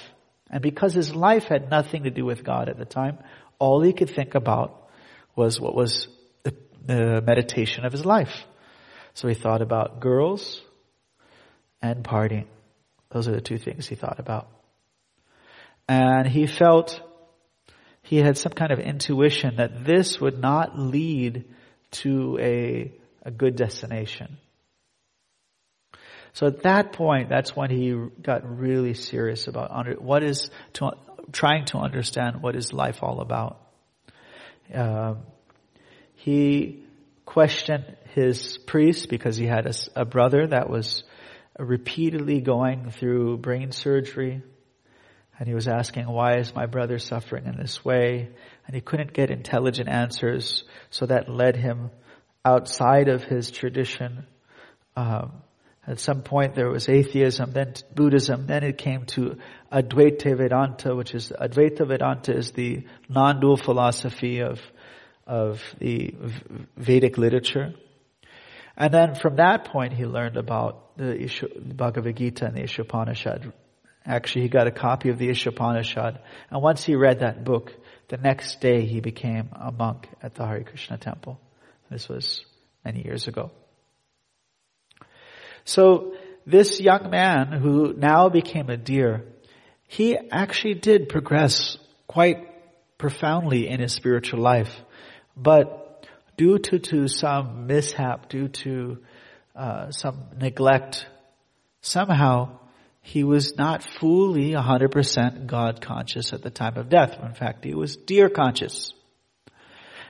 And 0.50 0.62
because 0.62 0.94
his 0.94 1.14
life 1.14 1.46
had 1.46 1.70
nothing 1.70 2.04
to 2.04 2.10
do 2.10 2.26
with 2.26 2.44
God 2.44 2.70
at 2.70 2.78
the 2.78 2.86
time, 2.86 3.20
all 3.60 3.82
he 3.82 3.94
could 3.94 4.10
think 4.10 4.36
about 4.36 4.90
was 5.36 5.60
what 5.60 5.76
was 5.76 6.08
the, 6.44 6.56
the 6.86 7.22
meditation 7.22 7.86
of 7.86 7.92
his 7.92 8.06
life. 8.06 8.46
So 9.14 9.28
he 9.28 9.36
thought 9.36 9.62
about 9.62 10.00
girls 10.00 10.62
and 11.82 12.04
partying. 12.04 12.48
Those 13.12 13.28
are 13.28 13.34
the 13.34 13.42
two 13.42 13.58
things 13.58 13.88
he 13.88 13.96
thought 13.96 14.20
about. 14.20 14.48
And 15.88 16.28
he 16.28 16.46
felt 16.46 17.02
he 18.04 18.18
had 18.18 18.38
some 18.38 18.54
kind 18.54 18.72
of 18.72 18.80
intuition 18.80 19.58
that 19.58 19.86
this 19.86 20.20
would 20.20 20.40
not 20.40 20.78
lead 20.78 21.46
to 21.92 22.38
a, 22.40 22.92
a 23.24 23.32
good 23.32 23.56
destination. 23.56 24.38
So 26.34 26.48
at 26.48 26.64
that 26.64 26.94
point, 26.94 27.30
that's 27.30 27.56
when 27.56 27.70
he 27.70 27.94
got 28.22 28.48
really 28.48 28.94
serious 28.94 29.48
about 29.48 29.72
under, 29.72 29.94
what 29.96 30.24
is 30.24 30.50
to, 30.74 30.92
trying 31.32 31.66
to 31.66 31.78
understand 31.78 32.42
what 32.42 32.56
is 32.56 32.74
life 32.74 33.00
all 33.02 33.22
about. 33.22 33.62
Uh, 34.74 35.16
he 36.16 36.84
questioned 37.26 37.96
his 38.14 38.58
priest 38.58 39.10
because 39.10 39.38
he 39.38 39.46
had 39.46 39.66
a, 39.66 39.74
a 40.02 40.06
brother 40.06 40.48
that 40.48 40.70
was 40.70 41.04
repeatedly 41.58 42.42
going 42.42 42.90
through 42.92 43.38
brain 43.38 43.72
surgery 43.72 44.42
and 45.40 45.48
he 45.48 45.54
was 45.54 45.70
asking, 45.70 46.06
why 46.06 46.38
is 46.38 46.54
my 46.54 46.66
brother 46.66 47.00
suffering 47.00 47.46
in 47.46 47.56
this 47.56 47.84
way? 47.84 48.30
And 48.68 48.76
he 48.76 48.82
couldn't 48.82 49.14
get 49.14 49.32
intelligent 49.32 49.88
answers, 49.88 50.66
so 50.90 51.06
that 51.06 51.30
led 51.30 51.56
him 51.56 51.92
outside 52.44 53.08
of 53.08 53.24
his 53.24 53.50
tradition. 53.50 54.28
Um, 54.98 55.32
at 55.90 56.00
some 56.00 56.22
point 56.22 56.56
there 56.56 56.70
was 56.70 56.88
atheism, 56.88 57.52
then 57.52 57.74
Buddhism, 57.94 58.46
then 58.48 58.64
it 58.64 58.78
came 58.78 59.06
to 59.08 59.38
Advaita 59.72 60.38
Vedanta, 60.38 60.96
which 60.96 61.14
is, 61.14 61.32
Advaita 61.32 61.88
Vedanta 61.88 62.36
is 62.36 62.52
the 62.52 62.84
non-dual 63.10 63.58
philosophy 63.58 64.40
of, 64.40 64.62
of 65.28 65.62
the 65.80 66.14
Vedic 66.78 67.18
literature. 67.18 67.74
And 68.78 68.94
then 68.94 69.16
from 69.16 69.36
that 69.38 69.66
point 69.66 69.94
he 69.94 70.06
learned 70.06 70.38
about 70.38 70.96
the 70.98 71.30
Bhagavad 71.76 72.16
Gita 72.16 72.46
and 72.46 72.56
the 72.56 72.62
Ishopanishad 72.62 73.52
Actually, 74.06 74.44
he 74.44 74.50
got 74.50 74.66
a 74.66 74.72
copy 74.72 75.10
of 75.10 75.20
the 75.20 75.30
Ishopanishad. 75.30 76.20
And 76.50 76.62
once 76.64 76.84
he 76.84 76.96
read 76.96 77.20
that 77.20 77.44
book, 77.44 77.74
the 78.08 78.18
next 78.18 78.60
day 78.60 78.86
he 78.86 79.02
became 79.02 79.50
a 79.54 79.72
monk 79.72 80.08
at 80.24 80.34
the 80.34 80.46
Hare 80.48 80.64
Krishna 80.64 80.98
temple. 80.98 81.40
This 81.92 82.10
was 82.10 82.44
many 82.84 83.04
years 83.04 83.28
ago. 83.28 83.52
So 85.70 86.16
this 86.48 86.82
young 86.82 87.12
man 87.12 87.52
who 87.52 87.94
now 87.94 88.30
became 88.30 88.72
a 88.72 88.78
deer, 88.78 89.26
he 89.88 90.18
actually 90.32 90.74
did 90.74 91.10
progress 91.10 91.78
quite 92.08 92.40
profoundly 92.98 93.68
in 93.68 93.80
his 93.80 93.94
spiritual 93.94 94.40
life. 94.40 94.74
But 95.38 96.08
due 96.38 96.58
to, 96.58 96.80
to 96.80 97.08
some 97.08 97.68
mishap, 97.68 98.30
due 98.30 98.48
to 98.48 98.98
uh, 99.56 99.92
some 99.92 100.24
neglect, 100.42 101.06
somehow 101.82 102.58
he 103.02 103.24
was 103.24 103.56
not 103.56 103.84
fully 103.84 104.54
100% 104.54 105.46
God 105.46 105.82
conscious 105.82 106.34
at 106.34 106.42
the 106.42 106.50
time 106.50 106.78
of 106.78 106.90
death. 106.90 107.16
In 107.22 107.36
fact, 107.36 107.64
he 107.64 107.76
was 107.76 107.96
deer 107.96 108.28
conscious. 108.28 108.92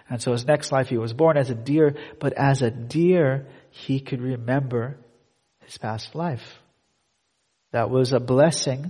And 0.09 0.21
so 0.21 0.31
his 0.31 0.47
next 0.47 0.71
life 0.71 0.87
he 0.87 0.97
was 0.97 1.11
born 1.11 1.35
as 1.35 1.49
a 1.49 1.55
deer, 1.55 1.97
but 2.17 2.31
as 2.31 2.61
a 2.61 2.71
deer, 2.71 3.47
he 3.71 3.99
could 3.99 4.21
remember 4.21 4.99
his 5.69 5.77
past 5.77 6.15
life. 6.15 6.59
That 7.71 7.91
was 7.91 8.11
a 8.11 8.19
blessing 8.19 8.89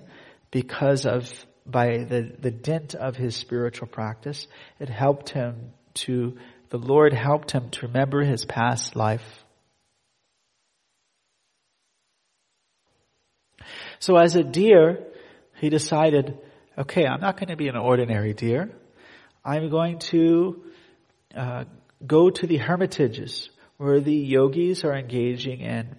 because 0.50 1.06
of, 1.06 1.30
by 1.66 2.06
the, 2.06 2.34
the 2.40 2.52
dint 2.52 2.96
of 2.96 3.18
his 3.18 3.36
spiritual 3.36 3.88
practice, 3.88 4.48
it 4.80 4.88
helped 4.88 5.30
him 5.30 5.74
to, 6.06 6.38
the 6.70 6.78
Lord 6.78 7.12
helped 7.14 7.52
him 7.52 7.70
to 7.72 7.88
remember 7.88 8.24
his 8.24 8.46
past 8.46 8.96
life. 8.96 9.44
So 14.00 14.16
as 14.16 14.38
a 14.38 14.44
deer, 14.44 15.04
he 15.60 15.70
decided, 15.70 16.38
okay, 16.78 17.06
I'm 17.06 17.20
not 17.20 17.36
going 17.36 17.50
to 17.50 17.58
be 17.58 17.68
an 17.68 17.76
ordinary 17.76 18.34
deer. 18.34 18.72
I'm 19.44 19.70
going 19.70 20.00
to 20.14 20.64
uh, 21.36 21.66
go 22.08 22.30
to 22.30 22.48
the 22.48 22.58
hermitages 22.58 23.50
where 23.76 24.00
the 24.00 24.16
yogis 24.16 24.86
are 24.86 24.96
engaging 24.96 25.60
in 25.60 25.98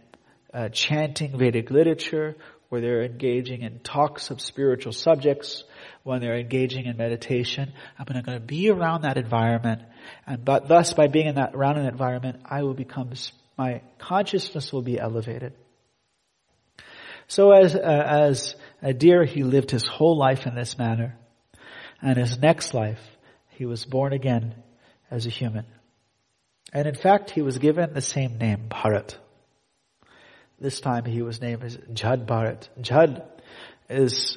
uh, 0.52 0.68
chanting 0.68 1.38
Vedic 1.38 1.70
literature, 1.70 2.36
where 2.68 2.80
they're 2.80 3.02
engaging 3.02 3.62
in 3.62 3.80
talks 3.80 4.30
of 4.30 4.40
spiritual 4.40 4.92
subjects, 4.92 5.64
when 6.02 6.20
they're 6.20 6.38
engaging 6.38 6.86
in 6.86 6.96
meditation. 6.96 7.72
I'm 7.98 8.06
going 8.06 8.24
to 8.24 8.40
be 8.40 8.70
around 8.70 9.02
that 9.02 9.16
environment, 9.16 9.82
and 10.26 10.44
but 10.44 10.68
thus 10.68 10.94
by 10.94 11.08
being 11.08 11.26
in 11.26 11.34
that 11.34 11.54
around 11.54 11.78
an 11.78 11.86
environment, 11.86 12.42
I 12.44 12.62
will 12.62 12.74
become 12.74 13.12
my 13.56 13.82
consciousness 13.98 14.72
will 14.72 14.82
be 14.82 14.98
elevated. 14.98 15.52
So 17.26 17.52
as 17.52 17.74
uh, 17.74 17.78
as 17.78 18.54
a 18.82 18.92
deer, 18.92 19.24
he 19.24 19.42
lived 19.42 19.70
his 19.70 19.86
whole 19.86 20.16
life 20.16 20.46
in 20.46 20.54
this 20.54 20.78
manner, 20.78 21.18
and 22.00 22.16
his 22.16 22.38
next 22.38 22.74
life, 22.74 23.00
he 23.50 23.66
was 23.66 23.84
born 23.84 24.12
again 24.12 24.54
as 25.10 25.26
a 25.26 25.30
human. 25.30 25.66
And 26.72 26.86
in 26.86 26.94
fact, 26.94 27.30
he 27.30 27.42
was 27.42 27.58
given 27.58 27.92
the 27.92 28.00
same 28.00 28.38
name, 28.38 28.68
Bharat. 28.68 29.16
This 30.60 30.80
time 30.80 31.04
he 31.06 31.22
was 31.22 31.40
named 31.40 31.64
as 31.64 31.78
Jad 31.92 32.26
Bharat. 32.26 32.68
Jad 32.80 33.22
is 33.88 34.36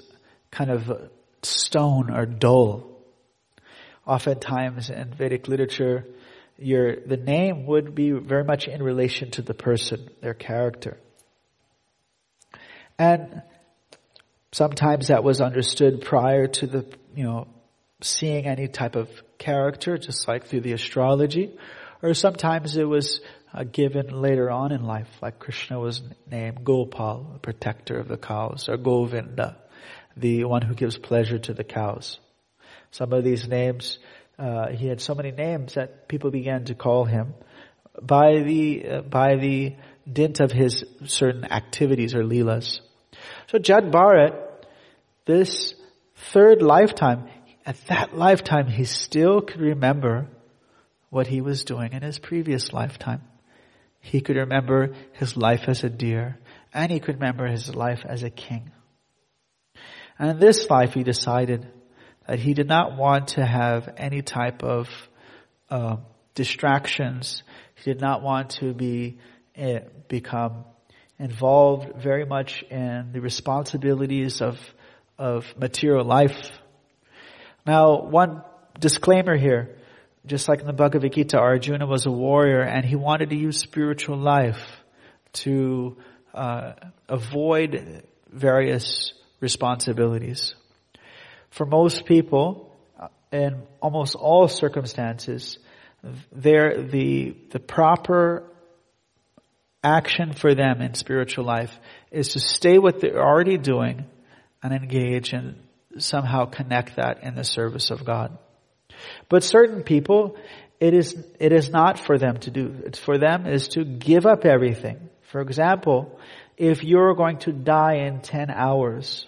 kind 0.51 0.71
of 0.71 1.09
stone 1.41 2.09
or 2.09 2.25
dull. 2.25 2.89
Oftentimes 4.07 4.89
in 4.89 5.13
Vedic 5.13 5.47
literature, 5.47 6.05
your, 6.57 6.95
the 6.95 7.17
name 7.17 7.65
would 7.65 7.93
be 7.93 8.11
very 8.11 8.43
much 8.43 8.67
in 8.67 8.81
relation 8.81 9.31
to 9.31 9.41
the 9.41 9.53
person, 9.53 10.09
their 10.21 10.33
character. 10.33 10.97
And 12.97 13.41
sometimes 14.53 15.07
that 15.07 15.23
was 15.23 15.41
understood 15.41 16.01
prior 16.01 16.47
to 16.47 16.67
the, 16.67 16.85
you 17.15 17.23
know, 17.23 17.47
seeing 18.01 18.45
any 18.45 18.67
type 18.67 18.95
of 18.95 19.09
character, 19.37 19.97
just 19.97 20.27
like 20.27 20.45
through 20.45 20.61
the 20.61 20.73
astrology, 20.73 21.57
or 22.01 22.13
sometimes 22.13 22.77
it 22.77 22.87
was 22.87 23.21
uh, 23.53 23.63
given 23.63 24.21
later 24.21 24.49
on 24.49 24.71
in 24.71 24.83
life, 24.83 25.07
like 25.21 25.39
Krishna 25.39 25.79
was 25.79 26.01
named 26.29 26.63
Gopal, 26.63 27.39
protector 27.41 27.97
of 27.97 28.07
the 28.07 28.17
cows, 28.17 28.67
or 28.67 28.77
Govinda, 28.77 29.57
the 30.17 30.45
one 30.45 30.61
who 30.61 30.73
gives 30.73 30.97
pleasure 30.97 31.37
to 31.39 31.53
the 31.53 31.63
cows. 31.63 32.19
Some 32.91 33.13
of 33.13 33.23
these 33.23 33.47
names, 33.47 33.99
uh, 34.39 34.69
he 34.69 34.87
had 34.87 35.01
so 35.01 35.13
many 35.13 35.31
names 35.31 35.75
that 35.75 36.07
people 36.07 36.31
began 36.31 36.65
to 36.65 36.75
call 36.75 37.05
him 37.05 37.33
by 38.01 38.39
the 38.39 38.87
uh, 38.87 39.01
by 39.01 39.35
the 39.35 39.75
dint 40.11 40.39
of 40.39 40.51
his 40.51 40.83
certain 41.05 41.45
activities 41.45 42.15
or 42.15 42.23
leelas. 42.23 42.79
So 43.47 43.59
Jad 43.59 43.91
Bharat, 43.91 44.33
this 45.25 45.75
third 46.15 46.61
lifetime, 46.61 47.29
at 47.65 47.77
that 47.87 48.17
lifetime, 48.17 48.67
he 48.67 48.85
still 48.85 49.41
could 49.41 49.61
remember 49.61 50.27
what 51.09 51.27
he 51.27 51.41
was 51.41 51.63
doing 51.63 51.93
in 51.93 52.01
his 52.01 52.17
previous 52.17 52.73
lifetime. 52.73 53.21
He 54.03 54.19
could 54.19 54.35
remember 54.35 54.93
his 55.13 55.37
life 55.37 55.63
as 55.67 55.85
a 55.85 55.89
deer, 55.89 56.37
and 56.73 56.91
he 56.91 56.99
could 56.99 57.15
remember 57.15 57.47
his 57.47 57.73
life 57.73 58.03
as 58.05 58.21
a 58.21 58.29
king. 58.29 58.69
And 60.19 60.29
in 60.31 60.39
this 60.39 60.69
life, 60.69 60.93
he 60.93 61.03
decided 61.03 61.65
that 62.27 62.37
he 62.37 62.53
did 62.53 62.67
not 62.67 62.97
want 62.97 63.29
to 63.29 63.45
have 63.45 63.93
any 63.95 64.21
type 64.21 64.61
of 64.61 64.89
uh, 65.69 65.95
distractions. 66.35 67.43
He 67.75 67.91
did 67.93 68.01
not 68.01 68.21
want 68.21 68.51
to 68.61 68.73
be 68.73 69.19
uh, 69.57 69.79
become 70.09 70.65
involved 71.17 72.03
very 72.03 72.25
much 72.25 72.61
in 72.63 73.11
the 73.13 73.21
responsibilities 73.21 74.41
of 74.41 74.59
of 75.17 75.45
material 75.57 76.03
life. 76.03 76.51
Now, 77.65 78.01
one 78.01 78.43
disclaimer 78.77 79.37
here. 79.37 79.77
Just 80.25 80.47
like 80.47 80.61
in 80.61 80.67
the 80.67 80.73
Bhagavad 80.73 81.13
Gita, 81.13 81.37
Arjuna 81.37 81.85
was 81.85 82.05
a 82.05 82.11
warrior 82.11 82.61
and 82.61 82.85
he 82.85 82.95
wanted 82.95 83.29
to 83.31 83.35
use 83.35 83.57
spiritual 83.57 84.17
life 84.17 84.65
to 85.33 85.97
uh, 86.33 86.73
avoid 87.09 88.03
various 88.29 89.13
responsibilities. 89.41 90.55
For 91.49 91.65
most 91.65 92.05
people, 92.05 92.73
uh, 92.99 93.09
in 93.31 93.63
almost 93.81 94.15
all 94.15 94.47
circumstances, 94.47 95.57
there 96.31 96.81
the 96.81 97.35
the 97.51 97.59
proper 97.59 98.43
action 99.83 100.33
for 100.33 100.55
them 100.55 100.81
in 100.81 100.93
spiritual 100.93 101.45
life 101.45 101.77
is 102.11 102.29
to 102.29 102.39
stay 102.39 102.77
what 102.77 103.01
they're 103.01 103.21
already 103.21 103.57
doing 103.57 104.05
and 104.61 104.73
engage 104.73 105.33
and 105.33 105.55
somehow 105.97 106.45
connect 106.45 106.95
that 106.95 107.23
in 107.23 107.35
the 107.35 107.43
service 107.43 107.91
of 107.91 108.05
God. 108.05 108.37
But 109.29 109.43
certain 109.43 109.83
people, 109.83 110.37
it 110.79 110.93
is, 110.93 111.15
it 111.39 111.51
is 111.51 111.69
not 111.69 111.99
for 111.99 112.17
them 112.17 112.37
to 112.39 112.51
do. 112.51 112.75
It's 112.85 112.99
for 112.99 113.17
them 113.17 113.47
is 113.47 113.69
to 113.69 113.83
give 113.85 114.25
up 114.25 114.45
everything. 114.45 115.09
For 115.21 115.41
example, 115.41 116.19
if 116.57 116.83
you're 116.83 117.15
going 117.15 117.39
to 117.39 117.51
die 117.51 118.05
in 118.05 118.21
10 118.21 118.49
hours, 118.49 119.27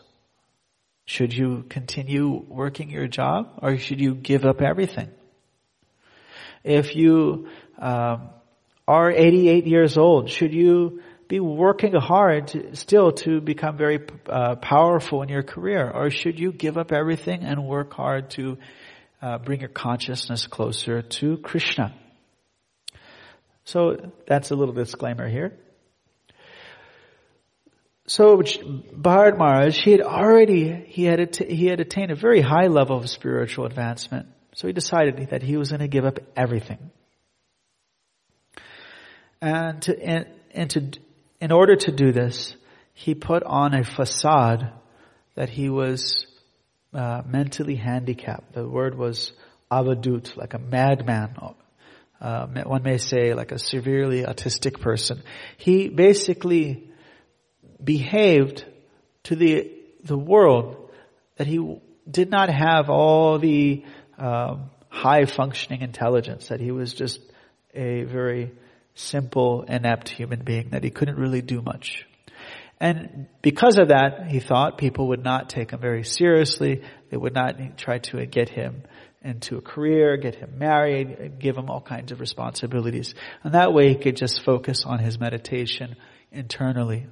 should 1.05 1.33
you 1.33 1.65
continue 1.69 2.43
working 2.47 2.89
your 2.89 3.07
job 3.07 3.59
or 3.61 3.77
should 3.77 4.01
you 4.01 4.15
give 4.15 4.43
up 4.45 4.61
everything? 4.61 5.09
If 6.63 6.95
you 6.95 7.47
um, 7.77 8.29
are 8.87 9.11
88 9.11 9.67
years 9.67 9.97
old, 9.97 10.29
should 10.29 10.53
you 10.53 11.01
be 11.27 11.39
working 11.39 11.93
hard 11.93 12.47
to, 12.49 12.75
still 12.75 13.11
to 13.11 13.41
become 13.41 13.77
very 13.77 13.99
uh, 14.27 14.55
powerful 14.55 15.21
in 15.21 15.29
your 15.29 15.43
career 15.43 15.89
or 15.89 16.09
should 16.09 16.39
you 16.39 16.51
give 16.51 16.77
up 16.77 16.91
everything 16.91 17.43
and 17.43 17.65
work 17.65 17.93
hard 17.93 18.29
to 18.31 18.57
uh, 19.25 19.39
bring 19.39 19.59
your 19.59 19.69
consciousness 19.69 20.45
closer 20.45 21.01
to 21.01 21.37
Krishna. 21.37 21.95
So 23.63 24.11
that's 24.27 24.51
a 24.51 24.55
little 24.55 24.75
disclaimer 24.75 25.27
here. 25.27 25.57
So 28.05 28.37
Bharat 28.37 29.35
Maharaj, 29.39 29.83
he 29.83 29.93
had 29.93 30.01
already, 30.01 30.71
he 30.89 31.05
had, 31.05 31.19
att- 31.19 31.49
he 31.49 31.65
had 31.65 31.79
attained 31.79 32.11
a 32.11 32.15
very 32.15 32.39
high 32.39 32.67
level 32.67 32.97
of 32.97 33.09
spiritual 33.09 33.65
advancement. 33.65 34.27
So 34.53 34.67
he 34.67 34.73
decided 34.73 35.29
that 35.31 35.41
he 35.41 35.57
was 35.57 35.69
going 35.69 35.79
to 35.79 35.87
give 35.87 36.05
up 36.05 36.19
everything. 36.37 36.91
And 39.41 39.81
to, 39.81 39.99
and, 40.03 40.27
and 40.51 40.69
to, 40.69 40.91
in 41.41 41.51
order 41.51 41.75
to 41.75 41.91
do 41.91 42.11
this, 42.11 42.55
he 42.93 43.15
put 43.15 43.41
on 43.41 43.73
a 43.73 43.83
facade 43.83 44.71
that 45.33 45.49
he 45.49 45.67
was 45.69 46.27
uh, 46.95 47.23
mentally 47.25 47.75
handicapped. 47.75 48.53
The 48.53 48.67
word 48.67 48.97
was 48.97 49.33
avadut, 49.71 50.35
like 50.37 50.53
a 50.53 50.59
madman. 50.59 51.35
Uh, 52.21 52.47
one 52.63 52.83
may 52.83 52.97
say 52.97 53.33
like 53.33 53.51
a 53.51 53.59
severely 53.59 54.23
autistic 54.23 54.79
person. 54.79 55.21
He 55.57 55.89
basically 55.89 56.89
behaved 57.83 58.65
to 59.23 59.35
the 59.35 59.71
the 60.03 60.17
world 60.17 60.89
that 61.37 61.47
he 61.47 61.81
did 62.09 62.29
not 62.29 62.49
have 62.49 62.89
all 62.89 63.39
the 63.39 63.83
um, 64.17 64.69
high 64.89 65.25
functioning 65.25 65.81
intelligence. 65.81 66.47
That 66.47 66.61
he 66.61 66.71
was 66.71 66.93
just 66.93 67.19
a 67.73 68.03
very 68.03 68.51
simple, 68.93 69.63
inept 69.63 70.09
human 70.09 70.43
being. 70.43 70.69
That 70.69 70.83
he 70.83 70.91
couldn't 70.91 71.17
really 71.17 71.41
do 71.41 71.61
much. 71.61 72.05
And 72.85 73.25
because 73.41 73.79
of 73.79 73.87
that, 73.87 74.27
he 74.27 74.39
thought 74.39 74.77
people 74.77 75.07
would 75.07 75.23
not 75.23 75.49
take 75.49 75.71
him 75.71 75.79
very 75.79 76.03
seriously. 76.03 76.83
They 77.09 77.17
would 77.17 77.33
not 77.33 77.79
try 77.79 77.97
to 77.97 78.23
get 78.27 78.47
him 78.47 78.83
into 79.23 79.57
a 79.57 79.61
career, 79.61 80.17
get 80.17 80.35
him 80.35 80.59
married, 80.59 81.39
give 81.39 81.57
him 81.57 81.67
all 81.67 81.81
kinds 81.81 82.11
of 82.11 82.19
responsibilities. 82.19 83.15
And 83.43 83.55
that 83.55 83.73
way 83.73 83.89
he 83.89 83.95
could 83.95 84.15
just 84.15 84.43
focus 84.43 84.85
on 84.85 84.99
his 84.99 85.19
meditation 85.19 85.95
internally. 86.31 87.07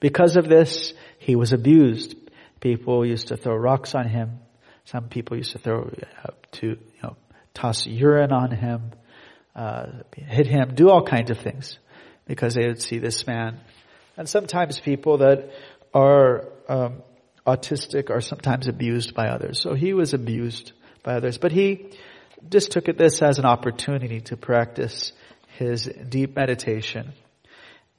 Because 0.00 0.38
of 0.38 0.48
this, 0.48 0.94
he 1.18 1.36
was 1.36 1.52
abused. 1.52 2.14
People 2.60 3.04
used 3.04 3.28
to 3.28 3.36
throw 3.36 3.56
rocks 3.56 3.94
on 3.94 4.08
him. 4.08 4.38
Some 4.86 5.10
people 5.10 5.36
used 5.36 5.52
to 5.52 5.58
throw, 5.58 5.90
uh, 6.24 6.30
to, 6.52 6.66
you 6.66 7.02
know, 7.02 7.14
toss 7.52 7.86
urine 7.86 8.32
on 8.32 8.52
him, 8.52 8.92
uh, 9.54 9.88
hit 10.16 10.46
him, 10.46 10.74
do 10.74 10.88
all 10.88 11.04
kinds 11.04 11.30
of 11.30 11.36
things 11.36 11.78
because 12.26 12.54
they 12.54 12.66
would 12.66 12.80
see 12.80 12.98
this 12.98 13.26
man 13.26 13.60
and 14.16 14.28
sometimes 14.28 14.78
people 14.80 15.18
that 15.18 15.50
are 15.94 16.48
um, 16.68 17.02
autistic 17.46 18.10
are 18.10 18.20
sometimes 18.20 18.68
abused 18.68 19.14
by 19.14 19.28
others. 19.28 19.60
So 19.60 19.74
he 19.74 19.94
was 19.94 20.14
abused 20.14 20.72
by 21.02 21.14
others, 21.14 21.38
but 21.38 21.52
he 21.52 21.90
just 22.48 22.70
took 22.70 22.84
this 22.84 23.22
as 23.22 23.38
an 23.38 23.44
opportunity 23.44 24.20
to 24.22 24.36
practice 24.36 25.12
his 25.58 25.84
deep 26.08 26.36
meditation 26.36 27.12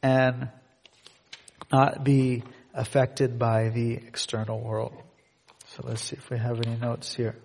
and 0.01 0.49
not 1.71 2.03
be 2.03 2.43
affected 2.73 3.37
by 3.37 3.69
the 3.69 3.93
external 3.93 4.59
world. 4.59 4.93
So 5.67 5.83
let's 5.87 6.01
see 6.01 6.15
if 6.17 6.29
we 6.29 6.37
have 6.37 6.59
any 6.65 6.75
notes 6.77 7.13
here. 7.13 7.35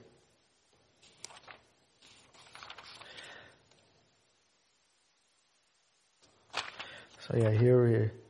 So 7.28 7.36
yeah, 7.36 7.50
here 7.50 7.86
he, 7.86 8.25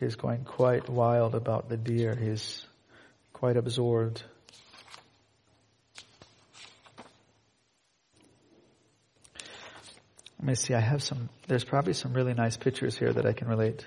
he's 0.00 0.16
going 0.16 0.44
quite 0.44 0.88
wild 0.88 1.34
about 1.34 1.68
the 1.68 1.76
deer. 1.76 2.14
He's 2.14 2.64
quite 3.32 3.56
absorbed. 3.56 4.22
Let 10.38 10.46
me 10.48 10.54
see, 10.54 10.74
I 10.74 10.80
have 10.80 11.02
some, 11.02 11.28
there's 11.48 11.64
probably 11.64 11.94
some 11.94 12.12
really 12.12 12.34
nice 12.34 12.56
pictures 12.56 12.96
here 12.96 13.12
that 13.12 13.26
I 13.26 13.32
can 13.32 13.48
relate. 13.48 13.86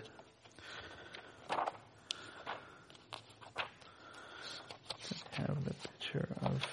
have 5.48 5.63
the 5.63 5.74
picture 5.74 6.28
of. 6.41 6.67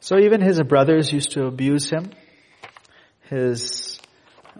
So 0.00 0.18
even 0.18 0.40
his 0.40 0.60
brothers 0.62 1.12
used 1.12 1.32
to 1.32 1.46
abuse 1.46 1.88
him. 1.88 2.10
His 3.30 3.98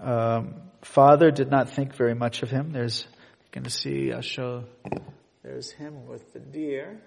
um, 0.01 0.55
father 0.95 1.33
did 1.33 1.51
not 1.51 1.71
think 1.71 1.97
very 1.97 2.15
much 2.15 2.45
of 2.45 2.51
him. 2.51 2.71
There's, 2.71 3.05
you 3.47 3.51
can 3.51 3.69
see, 3.69 4.13
I'll 4.13 4.21
show, 4.21 4.65
there's 5.43 5.73
him 5.73 6.07
with 6.07 6.33
the 6.33 6.39
deer. 6.39 7.01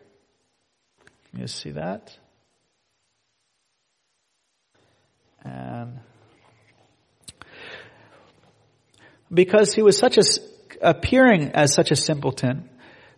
You 1.33 1.47
see 1.47 1.71
that? 1.71 2.17
And 5.45 5.99
because 9.33 9.73
he 9.73 9.81
was 9.81 9.97
such 9.97 10.17
a, 10.17 10.23
appearing 10.81 11.51
as 11.53 11.73
such 11.73 11.91
a 11.91 11.95
simpleton, 11.95 12.69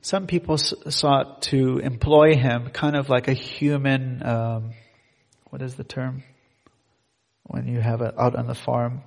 some 0.02 0.28
people 0.28 0.54
s- 0.54 0.76
sought 0.90 1.42
to 1.44 1.80
employ 1.80 2.36
him 2.36 2.70
kind 2.70 2.96
of 2.96 3.10
like 3.10 3.28
a 3.28 3.34
human, 3.34 4.24
um, 4.24 4.74
what 5.50 5.64
is 5.64 5.74
the 5.74 5.84
term? 5.84 6.24
When 7.44 7.68
you 7.68 7.80
have 7.82 8.02
it 8.02 8.14
out 8.20 8.36
on 8.36 8.46
the 8.46 8.54
farm, 8.54 9.02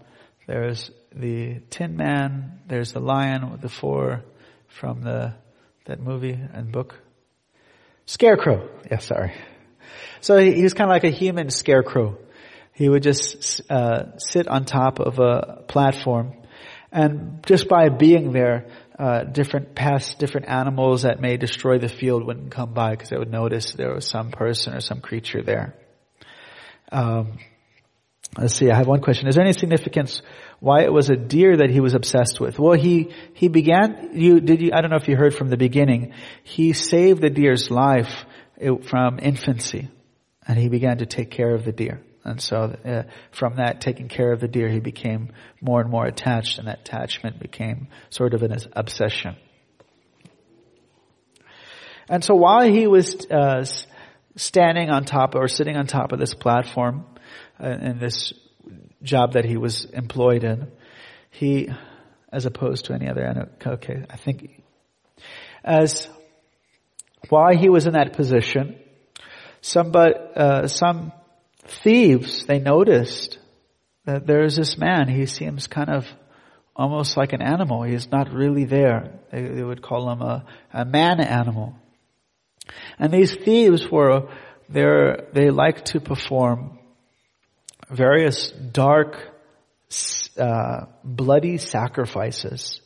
there's 0.48 0.90
the 1.14 1.60
Tin 1.70 1.96
Man, 1.96 2.60
there's 2.66 2.92
the 2.92 3.00
lion 3.00 3.50
with 3.50 3.60
the 3.60 3.68
four 3.68 4.22
from 4.68 5.02
the, 5.02 5.34
that 5.84 6.00
movie 6.00 6.38
and 6.52 6.72
book. 6.72 6.98
Scarecrow. 8.06 8.68
Yeah, 8.90 8.98
sorry. 8.98 9.32
So 10.20 10.38
he, 10.38 10.62
was 10.62 10.74
kind 10.74 10.90
of 10.90 10.94
like 10.94 11.04
a 11.04 11.10
human 11.10 11.50
scarecrow. 11.50 12.18
He 12.72 12.88
would 12.88 13.02
just 13.02 13.60
uh, 13.70 14.18
sit 14.18 14.48
on 14.48 14.64
top 14.64 14.98
of 15.00 15.18
a 15.18 15.64
platform, 15.68 16.34
and 16.90 17.44
just 17.46 17.68
by 17.68 17.88
being 17.88 18.32
there, 18.32 18.68
uh, 18.98 19.24
different 19.24 19.74
pests, 19.74 20.14
different 20.14 20.48
animals 20.48 21.02
that 21.02 21.20
may 21.20 21.36
destroy 21.36 21.78
the 21.78 21.88
field 21.88 22.24
wouldn't 22.24 22.50
come 22.50 22.72
by 22.72 22.92
because 22.92 23.08
they 23.08 23.18
would 23.18 23.30
notice 23.30 23.72
there 23.72 23.94
was 23.94 24.06
some 24.06 24.30
person 24.30 24.74
or 24.74 24.80
some 24.80 25.00
creature 25.00 25.42
there. 25.42 25.74
Um, 26.90 27.38
let's 28.36 28.54
see. 28.54 28.70
I 28.70 28.76
have 28.76 28.86
one 28.86 29.00
question. 29.00 29.28
Is 29.28 29.34
there 29.34 29.44
any 29.44 29.52
significance 29.52 30.22
why 30.60 30.82
it 30.82 30.92
was 30.92 31.10
a 31.10 31.16
deer 31.16 31.56
that 31.58 31.70
he 31.70 31.80
was 31.80 31.94
obsessed 31.94 32.40
with? 32.40 32.58
Well, 32.58 32.78
he 32.78 33.12
he 33.34 33.48
began. 33.48 34.10
You 34.14 34.40
did 34.40 34.60
you? 34.60 34.70
I 34.74 34.80
don't 34.80 34.90
know 34.90 34.96
if 34.96 35.08
you 35.08 35.16
heard 35.16 35.34
from 35.34 35.48
the 35.48 35.56
beginning. 35.56 36.12
He 36.42 36.72
saved 36.72 37.20
the 37.22 37.30
deer's 37.30 37.70
life 37.70 38.24
from 38.88 39.18
infancy, 39.20 39.90
and 40.46 40.58
he 40.58 40.68
began 40.68 40.98
to 40.98 41.06
take 41.06 41.30
care 41.30 41.54
of 41.54 41.64
the 41.64 41.72
deer. 41.72 42.02
And 42.24 42.40
so 42.40 42.76
uh, 42.84 43.02
from 43.32 43.56
that 43.56 43.80
taking 43.80 44.08
care 44.08 44.32
of 44.32 44.40
the 44.40 44.48
deer, 44.48 44.68
he 44.68 44.80
became 44.80 45.32
more 45.60 45.80
and 45.80 45.90
more 45.90 46.06
attached 46.06 46.58
and 46.58 46.68
that 46.68 46.80
attachment 46.80 47.40
became 47.40 47.88
sort 48.10 48.34
of 48.34 48.42
an 48.42 48.56
obsession. 48.74 49.36
And 52.08 52.22
so 52.22 52.34
while 52.34 52.62
he 52.62 52.86
was 52.86 53.26
uh, 53.26 53.64
standing 54.36 54.90
on 54.90 55.04
top 55.04 55.34
or 55.34 55.48
sitting 55.48 55.76
on 55.76 55.86
top 55.86 56.12
of 56.12 56.18
this 56.18 56.34
platform 56.34 57.06
in 57.62 57.98
this 57.98 58.32
job 59.02 59.32
that 59.34 59.44
he 59.44 59.56
was 59.56 59.84
employed 59.86 60.44
in, 60.44 60.70
he, 61.30 61.70
as 62.32 62.46
opposed 62.46 62.86
to 62.86 62.94
any 62.94 63.08
other, 63.08 63.48
okay, 63.66 64.04
I 64.10 64.16
think, 64.16 64.62
as 65.64 66.08
why 67.28 67.54
he 67.54 67.68
was 67.68 67.86
in 67.86 67.94
that 67.94 68.14
position, 68.14 68.76
somebody, 69.60 70.14
uh, 70.36 70.66
some 70.66 71.12
thieves, 71.64 72.46
they 72.46 72.58
noticed 72.58 73.38
that 74.04 74.26
there's 74.26 74.56
this 74.56 74.76
man. 74.76 75.08
He 75.08 75.26
seems 75.26 75.66
kind 75.66 75.90
of 75.90 76.06
almost 76.74 77.16
like 77.16 77.32
an 77.32 77.42
animal. 77.42 77.82
He's 77.82 78.10
not 78.10 78.32
really 78.32 78.64
there. 78.64 79.20
They, 79.30 79.42
they 79.42 79.62
would 79.62 79.82
call 79.82 80.10
him 80.10 80.22
a, 80.22 80.44
a 80.72 80.84
man 80.84 81.20
animal. 81.20 81.76
And 82.98 83.12
these 83.12 83.34
thieves 83.34 83.88
were, 83.90 84.28
they 84.68 85.16
they 85.32 85.50
like 85.50 85.84
to 85.86 86.00
perform 86.00 86.78
various 87.92 88.50
dark, 88.50 89.18
uh, 90.38 90.86
bloody 91.04 91.58
sacrifices 91.58 92.80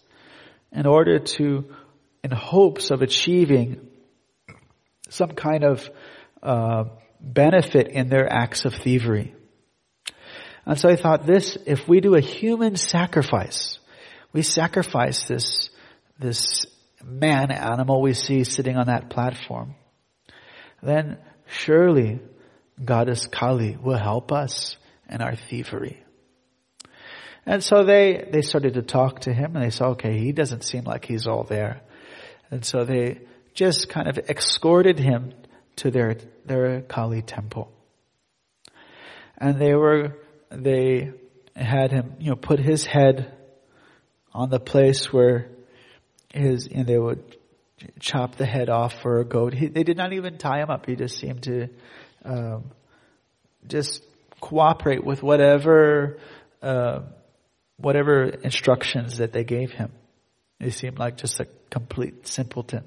in 0.73 0.87
order 0.87 1.21
to, 1.21 1.65
in 2.25 2.31
hopes 2.33 2.91
of 2.91 3.03
achieving 3.03 3.87
some 5.09 5.31
kind 5.31 5.65
of 5.65 5.89
uh, 6.43 6.85
benefit 7.21 7.89
in 7.89 8.09
their 8.09 8.31
acts 8.31 8.65
of 8.65 8.75
thievery. 8.75 9.35
And 10.65 10.79
so 10.79 10.89
I 10.89 10.97
thought 10.97 11.25
this, 11.25 11.57
if 11.65 11.87
we 11.87 12.01
do 12.01 12.17
a 12.17 12.21
human 12.21 12.75
sacrifice, 12.77 13.79
we 14.33 14.43
sacrifice 14.43 15.25
this, 15.29 15.71
this 16.19 16.67
man 17.05 17.53
animal 17.53 18.03
we 18.03 18.15
see 18.15 18.43
sitting 18.43 18.77
on 18.77 18.87
that 18.87 19.09
platform, 19.09 19.77
then 20.83 21.19
surely 21.47 22.19
Goddess 22.85 23.29
Kali 23.29 23.77
will 23.77 23.97
help 23.97 24.33
us 24.33 24.77
in 25.09 25.21
our 25.21 25.37
thievery. 25.37 26.03
And 27.45 27.63
so 27.63 27.85
they, 27.85 28.29
they 28.31 28.43
started 28.43 28.75
to 28.75 28.83
talk 28.83 29.21
to 29.21 29.33
him 29.33 29.55
and 29.55 29.65
they 29.65 29.71
saw, 29.71 29.91
okay, 29.91 30.19
he 30.19 30.33
doesn't 30.33 30.65
seem 30.65 30.85
like 30.85 31.05
he's 31.05 31.27
all 31.29 31.45
there. 31.45 31.81
And 32.51 32.65
so 32.65 32.85
they 32.85 33.21
just 33.55 33.89
kind 33.89 34.09
of 34.09 34.19
escorted 34.19 34.99
him 34.99 35.33
to 35.77 35.91
their, 35.91 36.17
their 36.45 36.83
Kali 36.83 37.23
temple. 37.23 37.73
And 39.39 39.61
they 39.61 39.75
were, 39.75 40.17
they 40.51 41.13
had 41.55 41.93
him, 41.93 42.15
you 42.19 42.31
know, 42.31 42.37
put 42.37 42.59
his 42.59 42.85
head 42.85 43.33
on 44.33 44.51
the 44.51 44.61
place 44.61 45.13
where 45.13 45.51
his, 46.33 46.67
and 46.67 46.87
they 46.87 46.99
would 46.99 47.37
chop 48.01 48.37
the 48.37 48.47
head 48.47 48.69
off 48.69 49.01
for 49.01 49.21
a 49.21 49.25
goat. 49.25 49.55
He, 49.55 49.69
they 49.69 49.85
did 49.85 49.97
not 49.97 50.13
even 50.13 50.39
tie 50.39 50.61
him 50.61 50.71
up. 50.71 50.87
He 50.87 50.97
just 50.97 51.19
seemed 51.19 51.43
to, 51.45 51.69
um, 52.25 52.71
just 53.67 54.03
cooperate 54.47 55.05
with 55.05 55.23
whatever, 55.23 56.19
uh, 56.63 57.01
whatever 57.79 58.25
instructions 58.25 59.19
that 59.19 59.33
they 59.33 59.43
gave 59.43 59.73
him. 59.73 59.91
He 60.61 60.71
seemed 60.71 60.99
like 60.99 61.17
just 61.17 61.41
a 61.41 61.47
complete 61.69 62.29
simpleton. 62.29 62.85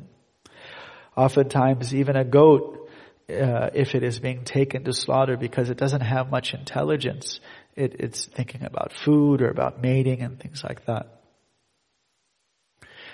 Oftentimes, 1.17 1.93
even 1.93 2.15
a 2.15 2.23
goat 2.23 2.89
uh, 3.29 3.69
if 3.73 3.93
it 3.93 4.03
is 4.03 4.19
being 4.19 4.43
taken 4.43 4.85
to 4.85 4.93
slaughter 4.93 5.37
because 5.37 5.69
it 5.69 5.77
doesn't 5.77 6.01
have 6.01 6.31
much 6.31 6.53
intelligence. 6.53 7.41
It, 7.75 7.97
it's 7.99 8.25
thinking 8.25 8.63
about 8.63 8.93
food 8.93 9.41
or 9.41 9.49
about 9.49 9.81
mating 9.81 10.21
and 10.21 10.39
things 10.39 10.63
like 10.63 10.85
that. 10.85 11.07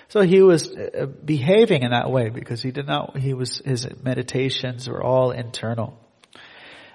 So 0.08 0.22
he 0.22 0.40
was 0.40 0.68
uh, 0.68 1.06
behaving 1.06 1.82
in 1.82 1.90
that 1.90 2.10
way 2.10 2.28
because 2.30 2.62
he 2.62 2.70
did 2.70 2.86
not, 2.86 3.18
he 3.18 3.34
was, 3.34 3.58
his 3.58 3.88
meditations 4.02 4.88
were 4.88 5.02
all 5.02 5.32
internal. 5.32 5.98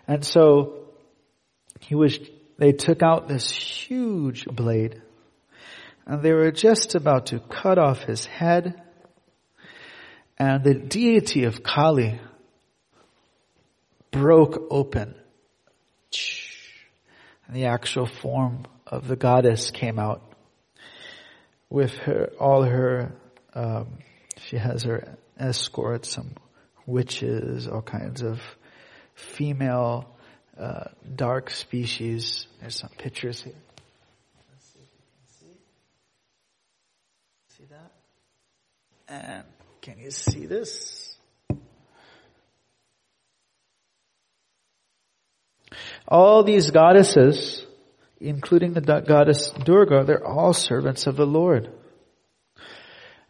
And 0.07 0.25
so 0.25 0.81
he 1.81 1.95
was, 1.95 2.19
they 2.57 2.71
took 2.71 3.03
out 3.03 3.27
this 3.27 3.49
huge 3.51 4.45
blade 4.45 5.01
and 6.05 6.21
they 6.21 6.33
were 6.33 6.51
just 6.51 6.95
about 6.95 7.27
to 7.27 7.39
cut 7.39 7.77
off 7.77 8.03
his 8.03 8.25
head 8.25 8.81
and 10.37 10.63
the 10.63 10.73
deity 10.73 11.43
of 11.43 11.61
Kali 11.61 12.19
broke 14.09 14.67
open. 14.71 15.15
And 17.45 17.55
the 17.55 17.65
actual 17.65 18.05
form 18.07 18.65
of 18.87 19.07
the 19.07 19.15
goddess 19.15 19.71
came 19.71 19.99
out 19.99 20.21
with 21.69 21.91
her, 21.91 22.31
all 22.39 22.63
her, 22.63 23.13
um, 23.53 23.99
she 24.37 24.57
has 24.57 24.83
her 24.83 25.17
escorts, 25.37 26.09
some 26.09 26.35
witches, 26.85 27.67
all 27.67 27.81
kinds 27.81 28.21
of 28.21 28.41
female, 29.13 30.10
uh, 30.61 30.83
dark 31.15 31.49
species. 31.49 32.45
There's 32.59 32.75
some 32.75 32.91
pictures 32.97 33.41
here. 33.41 33.53
See 37.57 37.63
can 37.63 37.65
that? 37.69 37.91
And 39.07 39.43
can 39.81 39.97
you 39.97 40.11
see 40.11 40.45
this? 40.45 41.15
All 46.07 46.43
these 46.43 46.69
goddesses, 46.69 47.65
including 48.19 48.73
the 48.73 48.81
goddess 48.81 49.51
Durga, 49.65 50.03
they're 50.03 50.25
all 50.25 50.53
servants 50.53 51.07
of 51.07 51.15
the 51.15 51.25
Lord. 51.25 51.71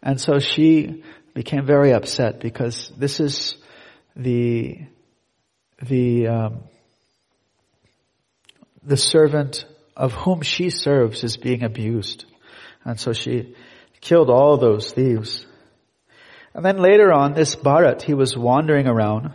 And 0.03 0.19
so 0.19 0.39
she 0.39 1.03
became 1.33 1.65
very 1.65 1.93
upset 1.93 2.41
because 2.41 2.91
this 2.97 3.19
is 3.19 3.55
the, 4.15 4.79
the, 5.81 6.27
um, 6.27 6.63
the 8.83 8.97
servant 8.97 9.65
of 9.95 10.13
whom 10.13 10.41
she 10.41 10.69
serves 10.69 11.23
is 11.23 11.37
being 11.37 11.63
abused. 11.63 12.25
And 12.83 12.99
so 12.99 13.13
she 13.13 13.55
killed 13.99 14.29
all 14.29 14.57
those 14.57 14.91
thieves. 14.91 15.45
And 16.53 16.65
then 16.65 16.77
later 16.77 17.13
on, 17.13 17.33
this 17.33 17.55
Bharat, 17.55 18.01
he 18.01 18.13
was 18.13 18.35
wandering 18.35 18.87
around 18.87 19.31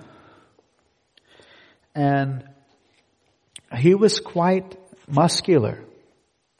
and 1.94 2.44
he 3.74 3.94
was 3.94 4.20
quite 4.20 4.76
muscular. 5.08 5.82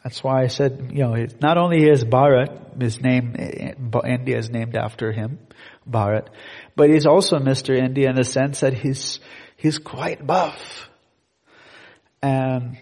That's 0.03 0.23
why 0.23 0.43
I 0.43 0.47
said, 0.47 0.91
you 0.93 1.03
know, 1.03 1.27
not 1.43 1.59
only 1.59 1.89
is 1.89 2.05
Bharat, 2.05 2.81
his 2.81 3.01
name, 3.01 3.35
India 3.37 4.39
is 4.39 4.51
named 4.51 4.77
after 4.77 5.13
him, 5.13 5.41
Bharat, 5.89 6.29
but 6.75 6.91
he's 6.91 7.07
also 7.07 7.39
Mr. 7.39 7.77
India 7.77 8.09
in 8.09 8.17
the 8.17 8.25
sense 8.25 8.61
that 8.61 8.73
he's, 8.73 9.21
he's 9.57 9.79
quite 9.79 10.27
buff. 10.27 10.89
And 12.27 12.79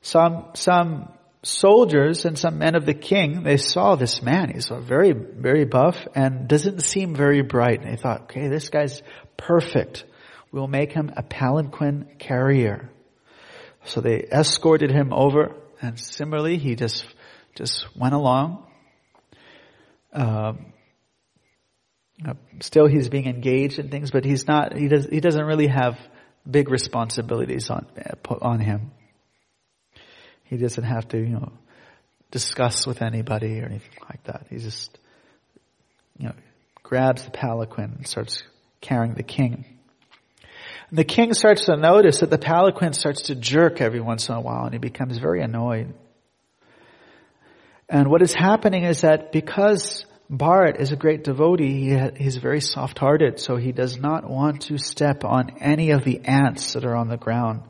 some, 0.00 0.50
some 0.54 1.08
soldiers 1.42 2.24
and 2.24 2.38
some 2.38 2.58
men 2.58 2.76
of 2.76 2.86
the 2.86 2.94
king, 2.94 3.42
they 3.42 3.56
saw 3.56 3.96
this 3.96 4.22
man. 4.22 4.52
He's 4.54 4.68
very, 4.68 5.12
very 5.12 5.64
buff 5.64 5.96
and 6.14 6.46
doesn't 6.46 6.82
seem 6.82 7.16
very 7.16 7.42
bright. 7.42 7.80
And 7.80 7.90
they 7.90 8.00
thought, 8.00 8.22
okay, 8.22 8.46
this 8.46 8.68
guy's 8.68 9.02
perfect. 9.36 10.04
We'll 10.52 10.68
make 10.68 10.92
him 10.92 11.10
a 11.16 11.22
palanquin 11.24 12.18
carrier. 12.18 12.90
So 13.84 14.00
they 14.00 14.20
escorted 14.20 14.92
him 14.92 15.12
over 15.12 15.56
and 15.80 15.98
similarly, 15.98 16.58
he 16.58 16.76
just, 16.76 17.04
just 17.56 17.86
went 17.96 18.14
along. 18.14 18.66
Um, 20.12 20.72
still 22.60 22.86
he's 22.86 23.08
being 23.08 23.26
engaged 23.26 23.80
in 23.80 23.88
things, 23.88 24.12
but 24.12 24.24
he's 24.24 24.46
not, 24.46 24.76
he 24.76 24.86
does, 24.86 25.06
he 25.06 25.20
doesn't 25.20 25.44
really 25.44 25.68
have 25.68 25.98
big 26.48 26.70
responsibilities 26.70 27.70
on, 27.70 27.86
on 28.40 28.60
him. 28.60 28.90
He 30.44 30.56
doesn't 30.56 30.84
have 30.84 31.08
to, 31.08 31.18
you 31.18 31.28
know, 31.28 31.52
discuss 32.30 32.86
with 32.86 33.02
anybody 33.02 33.60
or 33.60 33.66
anything 33.66 33.98
like 34.08 34.22
that. 34.24 34.46
He 34.50 34.58
just, 34.58 34.98
you 36.18 36.28
know, 36.28 36.34
grabs 36.82 37.24
the 37.24 37.30
palanquin 37.30 37.96
and 37.96 38.06
starts 38.06 38.42
carrying 38.80 39.14
the 39.14 39.22
king. 39.22 39.64
And 40.90 40.98
the 40.98 41.04
king 41.04 41.34
starts 41.34 41.66
to 41.66 41.76
notice 41.76 42.20
that 42.20 42.30
the 42.30 42.38
palanquin 42.38 42.94
starts 42.94 43.22
to 43.22 43.34
jerk 43.34 43.80
every 43.80 44.00
once 44.00 44.28
in 44.28 44.34
a 44.34 44.40
while 44.40 44.64
and 44.64 44.72
he 44.72 44.78
becomes 44.78 45.18
very 45.18 45.42
annoyed. 45.42 45.92
And 47.88 48.08
what 48.08 48.22
is 48.22 48.34
happening 48.34 48.84
is 48.84 49.02
that 49.02 49.32
because 49.32 50.04
Bharat 50.30 50.78
is 50.78 50.92
a 50.92 50.96
great 50.96 51.24
devotee, 51.24 51.88
he 51.88 52.22
he's 52.22 52.36
very 52.36 52.60
soft-hearted, 52.60 53.40
so 53.40 53.56
he 53.56 53.72
does 53.72 53.96
not 53.96 54.28
want 54.28 54.62
to 54.62 54.76
step 54.76 55.24
on 55.24 55.56
any 55.60 55.90
of 55.90 56.04
the 56.04 56.20
ants 56.24 56.74
that 56.74 56.84
are 56.84 56.94
on 56.94 57.08
the 57.08 57.16
ground. 57.16 57.62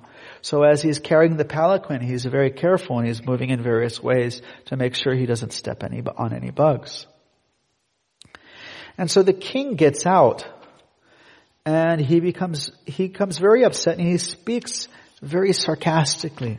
So 0.43 0.65
as 0.65 0.83
he's 0.83 0.99
carrying 0.99 1.37
the 1.37 1.45
palanquin, 1.45 2.01
he's 2.01 2.25
very 2.25 2.51
careful 2.51 2.99
and 2.99 3.07
he's 3.07 3.25
moving 3.25 3.51
in 3.51 3.63
various 3.63 4.03
ways 4.03 4.43
to 4.67 4.77
make 4.77 4.95
sure 4.95 5.15
he 5.15 5.27
doesn't 5.27 5.53
step 5.53 5.83
any, 5.83 6.03
on 6.17 6.33
any 6.33 6.51
bugs. 6.51 7.07
And 8.97 9.11
so 9.11 9.23
the 9.23 9.33
king 9.33 9.75
gets 9.75 10.07
out 10.07 10.47
and 11.65 12.01
he 12.01 12.21
becomes, 12.21 12.71
he 12.87 13.09
becomes 13.09 13.39
very 13.39 13.65
upset 13.65 13.99
and 13.99 14.09
he 14.09 14.19
speaks 14.19 14.89
very 15.23 15.53
sarcastically. 15.53 16.59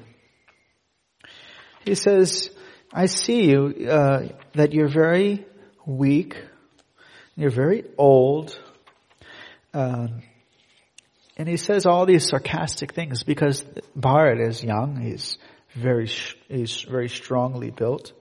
He 1.83 1.95
says, 1.95 2.49
I 2.93 3.07
see 3.07 3.49
you, 3.49 3.87
uh, 3.89 4.27
that 4.53 4.73
you're 4.73 4.89
very 4.89 5.45
weak, 5.85 6.37
you're 7.35 7.49
very 7.49 7.83
old, 7.97 8.59
um, 9.73 10.21
and 11.37 11.47
he 11.47 11.57
says 11.57 11.85
all 11.85 12.05
these 12.05 12.27
sarcastic 12.27 12.93
things 12.93 13.23
because 13.23 13.63
Bharat 13.97 14.45
is 14.45 14.63
young, 14.63 14.99
he's 14.99 15.37
very, 15.73 16.09
he's 16.49 16.81
very 16.81 17.07
strongly 17.07 17.69
built. 17.71 18.11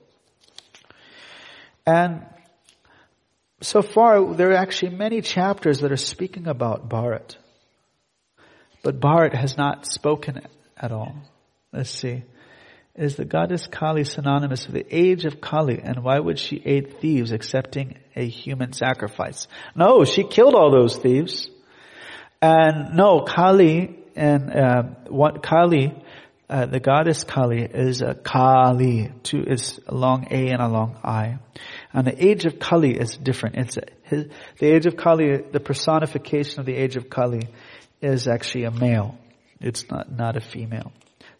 And 1.85 2.27
so 3.61 3.83
far, 3.83 4.35
there 4.35 4.51
are 4.51 4.57
actually 4.57 4.95
many 4.95 5.21
chapters 5.21 5.81
that 5.81 5.91
are 5.91 5.97
speaking 5.97 6.47
about 6.47 6.89
Bharat. 6.89 7.37
But 8.83 9.01
Bharat 9.01 9.35
has 9.35 9.57
not 9.57 9.87
spoken 9.87 10.43
at 10.77 10.93
all. 10.93 11.17
Let's 11.73 11.91
see. 11.91 12.23
Is 12.99 13.15
the 13.15 13.25
goddess 13.25 13.69
Kali 13.69 14.03
synonymous 14.03 14.67
with 14.67 14.75
the 14.75 14.87
age 14.91 15.25
of 15.25 15.41
Kali? 15.41 15.81
And 15.81 16.03
why 16.03 16.19
would 16.19 16.37
she 16.37 16.61
aid 16.65 16.99
thieves 17.01 17.31
accepting 17.31 17.97
a 18.17 18.27
human 18.27 18.73
sacrifice? 18.73 19.47
No, 19.77 20.05
she 20.05 20.25
killed 20.25 20.57
all 20.57 20.73
those 20.73 20.97
thieves. 20.97 21.49
And 22.43 22.97
no, 22.97 23.21
Kali 23.21 23.97
and 24.17 24.51
uh, 24.51 24.83
what 25.07 25.45
Kali, 25.45 25.95
uh, 26.51 26.67
the 26.67 26.81
goddess 26.81 27.23
Kali 27.23 27.63
is 27.63 28.03
a 28.03 28.15
Kali. 28.15 29.13
Two 29.23 29.45
is 29.47 29.79
a 29.87 29.95
long 29.95 30.27
A 30.33 30.49
and 30.49 30.61
a 30.61 30.67
long 30.67 30.99
I. 31.05 31.39
And 31.93 32.05
the 32.05 32.27
age 32.27 32.47
of 32.47 32.59
Kali 32.59 32.99
is 32.99 33.17
different. 33.17 33.55
It's 33.59 33.77
a, 33.77 33.83
his, 34.03 34.27
the 34.59 34.75
age 34.75 34.87
of 34.87 34.97
Kali, 34.97 35.43
the 35.53 35.61
personification 35.61 36.59
of 36.59 36.67
the 36.67 36.75
age 36.75 36.97
of 36.97 37.09
Kali 37.09 37.49
is 38.03 38.27
actually 38.27 38.65
a 38.65 38.73
male. 38.73 39.17
It's 39.61 39.89
not, 39.89 40.11
not 40.11 40.37
a 40.37 40.41
female. 40.41 40.91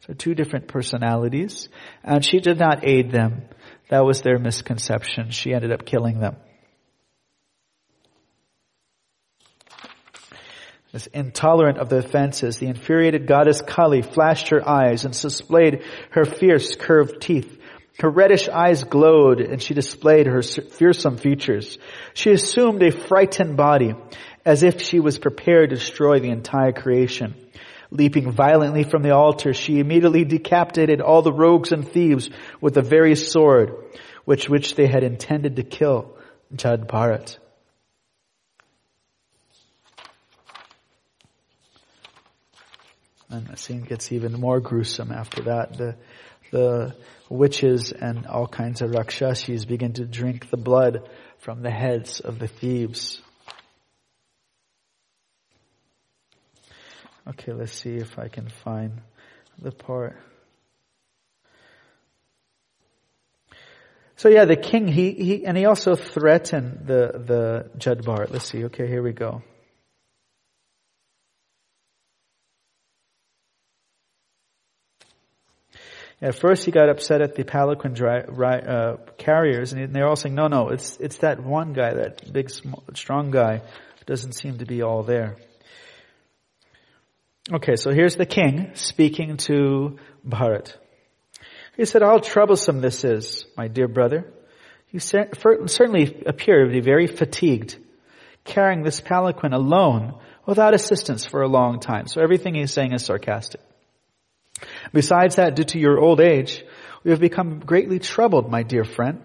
So 0.07 0.15
two 0.15 0.35
different 0.35 0.69
personalities. 0.69 1.69
And 2.03 2.25
she 2.25 2.41
did 2.41 2.59
not 2.59 2.87
aid 2.87 3.11
them. 3.11 3.43
That 3.91 4.05
was 4.05 4.23
their 4.23 4.39
misconception. 4.39 5.31
She 5.31 5.53
ended 5.53 5.73
up 5.73 5.85
killing 5.85 6.21
them. 6.21 6.37
As 10.95 11.07
intolerant 11.09 11.79
of 11.79 11.91
the 11.91 11.99
offenses, 11.99 12.57
the 12.57 12.67
infuriated 12.67 13.27
goddess 13.27 13.61
Kali 13.61 14.01
flashed 14.01 14.49
her 14.49 14.67
eyes 14.67 15.05
and 15.05 15.13
displayed 15.13 15.83
her 16.11 16.25
fierce 16.25 16.77
curved 16.77 17.21
teeth. 17.21 17.59
Her 17.99 18.09
reddish 18.09 18.49
eyes 18.49 18.85
glowed 18.85 19.41
and 19.41 19.61
she 19.61 19.75
displayed 19.75 20.27
her 20.27 20.41
fearsome 20.41 21.19
features. 21.19 21.79
She 22.15 22.31
assumed 22.31 22.83
a 22.83 22.93
frightened 22.93 23.57
body 23.57 23.95
as 24.47 24.63
if 24.63 24.81
she 24.81 25.01
was 25.01 25.19
prepared 25.19 25.71
to 25.71 25.77
destroy 25.77 26.21
the 26.21 26.31
entire 26.31 26.73
creation. 26.73 27.35
Leaping 27.91 28.31
violently 28.31 28.85
from 28.85 29.03
the 29.03 29.15
altar, 29.15 29.55
she 29.55 29.79
immediately 29.79 30.25
decapitated 30.25 31.01
all 31.01 31.23
the 31.23 31.33
rogues 31.33 31.73
and 31.73 31.89
thieves 31.89 32.29
with 32.61 32.75
the 32.75 32.83
very 32.83 33.15
sword 33.15 33.75
which 34.29 34.47
which 34.47 34.75
they 34.75 34.87
had 34.87 35.03
intended 35.03 35.57
to 35.57 35.63
kill 35.63 36.15
Jad 36.55 36.87
Bharat. 36.87 37.39
And 43.31 43.47
the 43.47 43.57
scene 43.57 43.83
gets 43.83 44.13
even 44.13 44.33
more 44.33 44.61
gruesome 44.61 45.13
after 45.13 45.45
that. 45.45 45.79
The, 45.79 45.97
the 46.51 46.95
witches 47.31 47.93
and 47.93 48.27
all 48.27 48.47
kinds 48.47 48.83
of 48.83 48.91
rakshasis 48.91 49.67
begin 49.67 49.95
to 49.95 50.05
drink 50.05 50.51
the 50.51 50.57
blood 50.59 51.09
from 51.39 51.63
the 51.63 51.71
heads 51.71 52.21
of 52.21 52.39
the 52.39 52.49
thieves. 52.49 53.23
Okay, 57.31 57.53
let's 57.53 57.73
see 57.73 57.97
if 57.97 58.19
I 58.19 58.29
can 58.29 58.49
find 58.49 59.03
the 59.59 59.71
part. 59.71 60.17
So 64.17 64.29
yeah, 64.29 64.47
the 64.47 64.57
king, 64.57 64.89
he, 64.89 65.13
he, 65.13 65.47
and 65.47 65.57
he 65.57 65.67
also 65.67 65.95
threatened 65.95 66.87
the, 66.87 67.13
the 67.15 67.71
Jadbar. 67.79 68.31
Let's 68.31 68.47
see. 68.47 68.65
Okay, 68.65 68.89
here 68.89 69.03
we 69.03 69.13
go. 69.13 69.43
At 76.21 76.35
first 76.35 76.65
he 76.65 76.73
got 76.73 76.89
upset 76.89 77.21
at 77.21 77.37
the 77.37 77.45
palanquin 77.45 77.95
dry, 77.95 78.19
uh, 78.19 78.97
carriers 79.19 79.73
and 79.73 79.95
they're 79.95 80.09
all 80.09 80.17
saying, 80.17 80.35
no, 80.35 80.49
no, 80.49 80.71
it's, 80.71 80.97
it's 80.97 81.19
that 81.19 81.41
one 81.41 81.75
guy, 81.75 81.95
that 81.95 82.33
big, 82.33 82.51
strong 82.95 83.31
guy 83.31 83.63
doesn't 84.07 84.33
seem 84.33 84.59
to 84.59 84.65
be 84.65 84.83
all 84.83 85.05
there. 85.05 85.37
Okay, 87.51 87.77
so 87.77 87.93
here's 87.93 88.17
the 88.17 88.27
king 88.27 88.73
speaking 88.75 89.39
to 89.39 89.99
Bharat. 90.27 90.77
He 91.79 91.87
said, 91.87 92.03
how 92.03 92.19
troublesome 92.19 92.83
this 92.83 93.05
is, 93.05 93.47
my 93.57 93.69
dear 93.69 93.89
brother. 93.89 94.31
You 94.91 95.01
certainly 95.01 96.23
appear 96.27 96.67
to 96.67 96.71
be 96.71 96.81
very 96.81 97.07
fatigued, 97.07 97.77
carrying 98.45 98.83
this 98.83 99.01
palanquin 99.01 99.55
alone 99.55 100.19
without 100.45 100.75
assistance 100.75 101.25
for 101.25 101.41
a 101.41 101.49
long 101.49 101.81
time. 101.81 102.07
So 102.07 102.21
everything 102.21 102.55
he's 102.55 102.73
saying 102.73 102.93
is 102.93 103.05
sarcastic. 103.05 103.63
Besides 104.93 105.37
that, 105.37 105.57
due 105.57 105.65
to 105.65 105.79
your 105.79 105.99
old 105.99 106.21
age, 106.21 106.63
we 107.03 107.13
have 107.13 107.21
become 107.21 107.61
greatly 107.61 107.99
troubled, 107.99 108.51
my 108.51 108.63
dear 108.63 108.85
friend. 108.85 109.23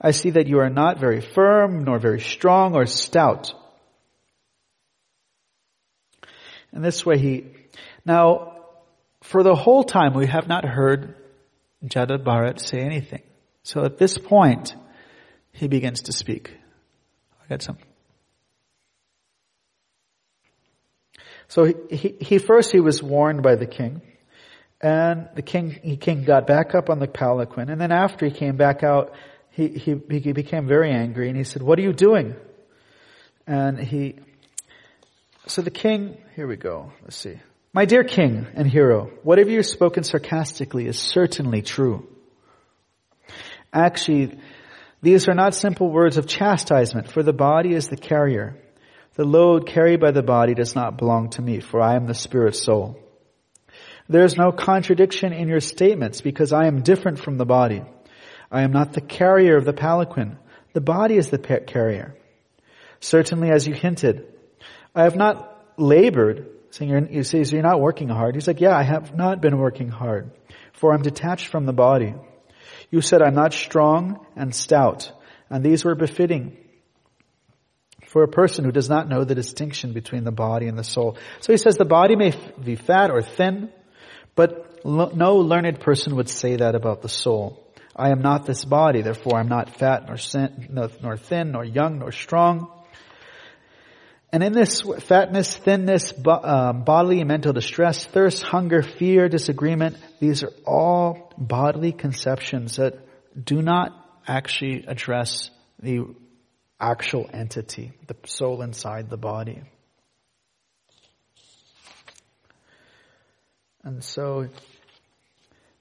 I 0.00 0.12
see 0.12 0.30
that 0.30 0.46
you 0.46 0.60
are 0.60 0.70
not 0.70 1.00
very 1.00 1.20
firm, 1.20 1.84
nor 1.84 1.98
very 1.98 2.20
strong 2.20 2.74
or 2.74 2.86
stout. 2.86 3.52
And 6.72 6.84
this 6.84 7.04
way 7.04 7.18
he, 7.18 7.46
now, 8.08 8.56
for 9.22 9.42
the 9.42 9.54
whole 9.54 9.84
time 9.84 10.14
we 10.14 10.26
have 10.26 10.48
not 10.48 10.64
heard 10.64 11.14
Jada 11.84 12.18
Bharat 12.18 12.58
say 12.58 12.80
anything. 12.80 13.22
So 13.62 13.84
at 13.84 13.98
this 13.98 14.16
point, 14.16 14.74
he 15.52 15.68
begins 15.68 16.02
to 16.02 16.12
speak. 16.12 16.54
I 17.42 17.48
got 17.48 17.62
some. 17.62 17.78
So 21.48 21.64
he, 21.64 21.74
he, 21.90 22.16
he, 22.20 22.38
first 22.38 22.72
he 22.72 22.80
was 22.80 23.02
warned 23.02 23.42
by 23.42 23.56
the 23.56 23.66
king, 23.66 24.02
and 24.80 25.28
the 25.34 25.42
king 25.42 25.70
he 25.82 25.96
king 25.96 26.24
got 26.24 26.46
back 26.46 26.74
up 26.74 26.90
on 26.90 26.98
the 26.98 27.06
palanquin, 27.06 27.70
and 27.70 27.80
then 27.80 27.92
after 27.92 28.26
he 28.26 28.32
came 28.32 28.56
back 28.56 28.82
out, 28.82 29.12
he 29.50 29.68
he 29.68 30.00
he 30.18 30.32
became 30.32 30.66
very 30.66 30.92
angry, 30.92 31.28
and 31.28 31.36
he 31.36 31.44
said, 31.44 31.62
"What 31.62 31.78
are 31.78 31.82
you 31.82 31.92
doing?" 31.92 32.36
And 33.46 33.78
he, 33.78 34.16
so 35.46 35.62
the 35.62 35.70
king, 35.70 36.18
here 36.36 36.46
we 36.46 36.56
go. 36.56 36.92
Let's 37.02 37.16
see. 37.16 37.40
My 37.78 37.84
dear 37.84 38.02
king 38.02 38.44
and 38.54 38.68
hero, 38.68 39.08
whatever 39.22 39.50
you've 39.50 39.64
spoken 39.64 40.02
sarcastically 40.02 40.88
is 40.88 40.98
certainly 40.98 41.62
true. 41.62 42.08
Actually, 43.72 44.36
these 45.00 45.28
are 45.28 45.34
not 45.34 45.54
simple 45.54 45.88
words 45.88 46.16
of 46.16 46.26
chastisement, 46.26 47.08
for 47.08 47.22
the 47.22 47.32
body 47.32 47.74
is 47.74 47.86
the 47.86 47.96
carrier. 47.96 48.56
The 49.14 49.22
load 49.22 49.68
carried 49.68 50.00
by 50.00 50.10
the 50.10 50.24
body 50.24 50.54
does 50.54 50.74
not 50.74 50.98
belong 50.98 51.30
to 51.30 51.40
me, 51.40 51.60
for 51.60 51.80
I 51.80 51.94
am 51.94 52.08
the 52.08 52.14
spirit 52.14 52.56
soul. 52.56 52.98
There 54.08 54.24
is 54.24 54.36
no 54.36 54.50
contradiction 54.50 55.32
in 55.32 55.46
your 55.46 55.60
statements 55.60 56.20
because 56.20 56.52
I 56.52 56.66
am 56.66 56.82
different 56.82 57.20
from 57.20 57.38
the 57.38 57.46
body. 57.46 57.84
I 58.50 58.62
am 58.62 58.72
not 58.72 58.92
the 58.92 59.00
carrier 59.00 59.56
of 59.56 59.64
the 59.64 59.72
palanquin. 59.72 60.36
The 60.72 60.80
body 60.80 61.16
is 61.16 61.30
the 61.30 61.38
carrier. 61.38 62.16
Certainly, 62.98 63.52
as 63.52 63.68
you 63.68 63.74
hinted, 63.74 64.26
I 64.96 65.04
have 65.04 65.14
not 65.14 65.76
labored. 65.76 66.57
Saying 66.70 66.90
you're, 66.90 67.06
you 67.06 67.22
say, 67.22 67.44
so 67.44 67.56
you're 67.56 67.62
not 67.62 67.80
working 67.80 68.08
hard. 68.08 68.34
He's 68.34 68.46
like, 68.46 68.60
yeah, 68.60 68.76
I 68.76 68.82
have 68.82 69.14
not 69.14 69.40
been 69.40 69.58
working 69.58 69.88
hard, 69.88 70.30
for 70.72 70.92
I'm 70.92 71.02
detached 71.02 71.46
from 71.46 71.64
the 71.64 71.72
body. 71.72 72.14
You 72.90 73.00
said 73.00 73.22
I'm 73.22 73.34
not 73.34 73.52
strong 73.52 74.26
and 74.36 74.54
stout, 74.54 75.12
and 75.50 75.64
these 75.64 75.84
were 75.84 75.94
befitting 75.94 76.56
for 78.06 78.22
a 78.22 78.28
person 78.28 78.64
who 78.64 78.72
does 78.72 78.88
not 78.88 79.08
know 79.08 79.24
the 79.24 79.34
distinction 79.34 79.92
between 79.92 80.24
the 80.24 80.32
body 80.32 80.66
and 80.66 80.78
the 80.78 80.84
soul. 80.84 81.18
So 81.40 81.52
he 81.52 81.58
says 81.58 81.76
the 81.76 81.84
body 81.84 82.16
may 82.16 82.34
be 82.62 82.76
fat 82.76 83.10
or 83.10 83.20
thin, 83.20 83.70
but 84.34 84.84
no 84.84 85.36
learned 85.36 85.80
person 85.80 86.16
would 86.16 86.28
say 86.28 86.56
that 86.56 86.74
about 86.74 87.02
the 87.02 87.08
soul. 87.08 87.66
I 87.94 88.10
am 88.10 88.22
not 88.22 88.46
this 88.46 88.64
body, 88.64 89.02
therefore 89.02 89.38
I'm 89.38 89.48
not 89.48 89.76
fat 89.76 90.06
nor, 90.06 90.16
sin, 90.16 90.68
nor 91.02 91.16
thin, 91.16 91.52
nor 91.52 91.64
young, 91.64 91.98
nor 91.98 92.12
strong. 92.12 92.70
And 94.38 94.44
in 94.44 94.52
this 94.52 94.82
fatness, 94.82 95.56
thinness, 95.56 96.12
um, 96.24 96.84
bodily 96.84 97.18
and 97.18 97.26
mental 97.26 97.52
distress, 97.52 98.04
thirst, 98.04 98.44
hunger, 98.44 98.82
fear, 98.82 99.28
disagreement, 99.28 99.96
these 100.20 100.44
are 100.44 100.52
all 100.64 101.32
bodily 101.36 101.90
conceptions 101.90 102.76
that 102.76 103.00
do 103.36 103.60
not 103.60 103.90
actually 104.28 104.84
address 104.86 105.50
the 105.82 106.14
actual 106.78 107.28
entity, 107.32 107.90
the 108.06 108.14
soul 108.26 108.62
inside 108.62 109.10
the 109.10 109.16
body. 109.16 109.60
And 113.82 114.04
so 114.04 114.50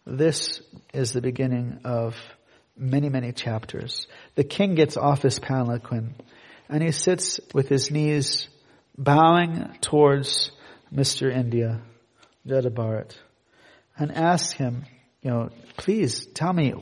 this 0.04 0.64
is 0.96 1.12
the 1.12 1.22
beginning 1.22 1.82
of 1.84 2.16
many, 2.76 3.10
many 3.10 3.34
chapters. 3.34 4.08
The 4.34 4.44
king 4.44 4.74
gets 4.74 4.98
off 4.98 5.22
his 5.22 5.38
palanquin 5.38 6.16
and 6.70 6.84
he 6.84 6.92
sits 6.92 7.40
with 7.54 7.70
his 7.70 7.92
knees 7.92 8.48
bowing 8.98 9.76
towards 9.82 10.52
Mr. 10.94 11.34
India, 11.34 11.82
Jada 12.46 12.70
Bharat, 12.70 13.16
and 13.98 14.12
asks 14.12 14.54
him, 14.54 14.86
you 15.22 15.32
know, 15.32 15.50
please 15.78 16.26
tell 16.28 16.54
me, 16.54 16.74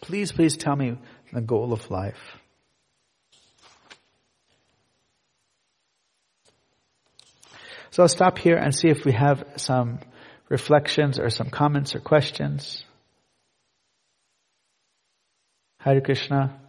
please, 0.00 0.32
please 0.32 0.56
tell 0.56 0.76
me 0.76 0.98
the 1.32 1.40
goal 1.40 1.72
of 1.72 1.90
life. 1.90 2.20
So 7.90 8.04
I'll 8.04 8.08
stop 8.08 8.38
here 8.38 8.56
and 8.56 8.74
see 8.74 8.88
if 8.88 9.04
we 9.04 9.12
have 9.12 9.42
some 9.56 9.98
reflections 10.48 11.18
or 11.18 11.28
some 11.28 11.50
comments 11.50 11.94
or 11.94 12.00
questions. 12.00 12.84
Hare 15.78 16.00
Krishna. 16.00 16.60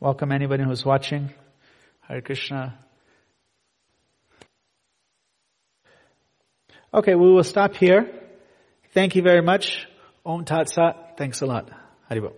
Welcome 0.00 0.32
anybody 0.32 0.64
who's 0.64 0.84
watching. 0.84 1.30
Hare 2.08 2.20
Krishna. 2.20 2.78
Okay, 6.94 7.14
we 7.14 7.32
will 7.32 7.44
stop 7.44 7.74
here. 7.74 8.06
Thank 8.92 9.16
you 9.16 9.22
very 9.22 9.42
much. 9.42 9.86
Om 10.24 10.44
Tat 10.44 10.68
Sat. 10.68 11.16
Thanks 11.16 11.40
a 11.40 11.46
lot. 11.46 11.70
Haribol. 12.10 12.34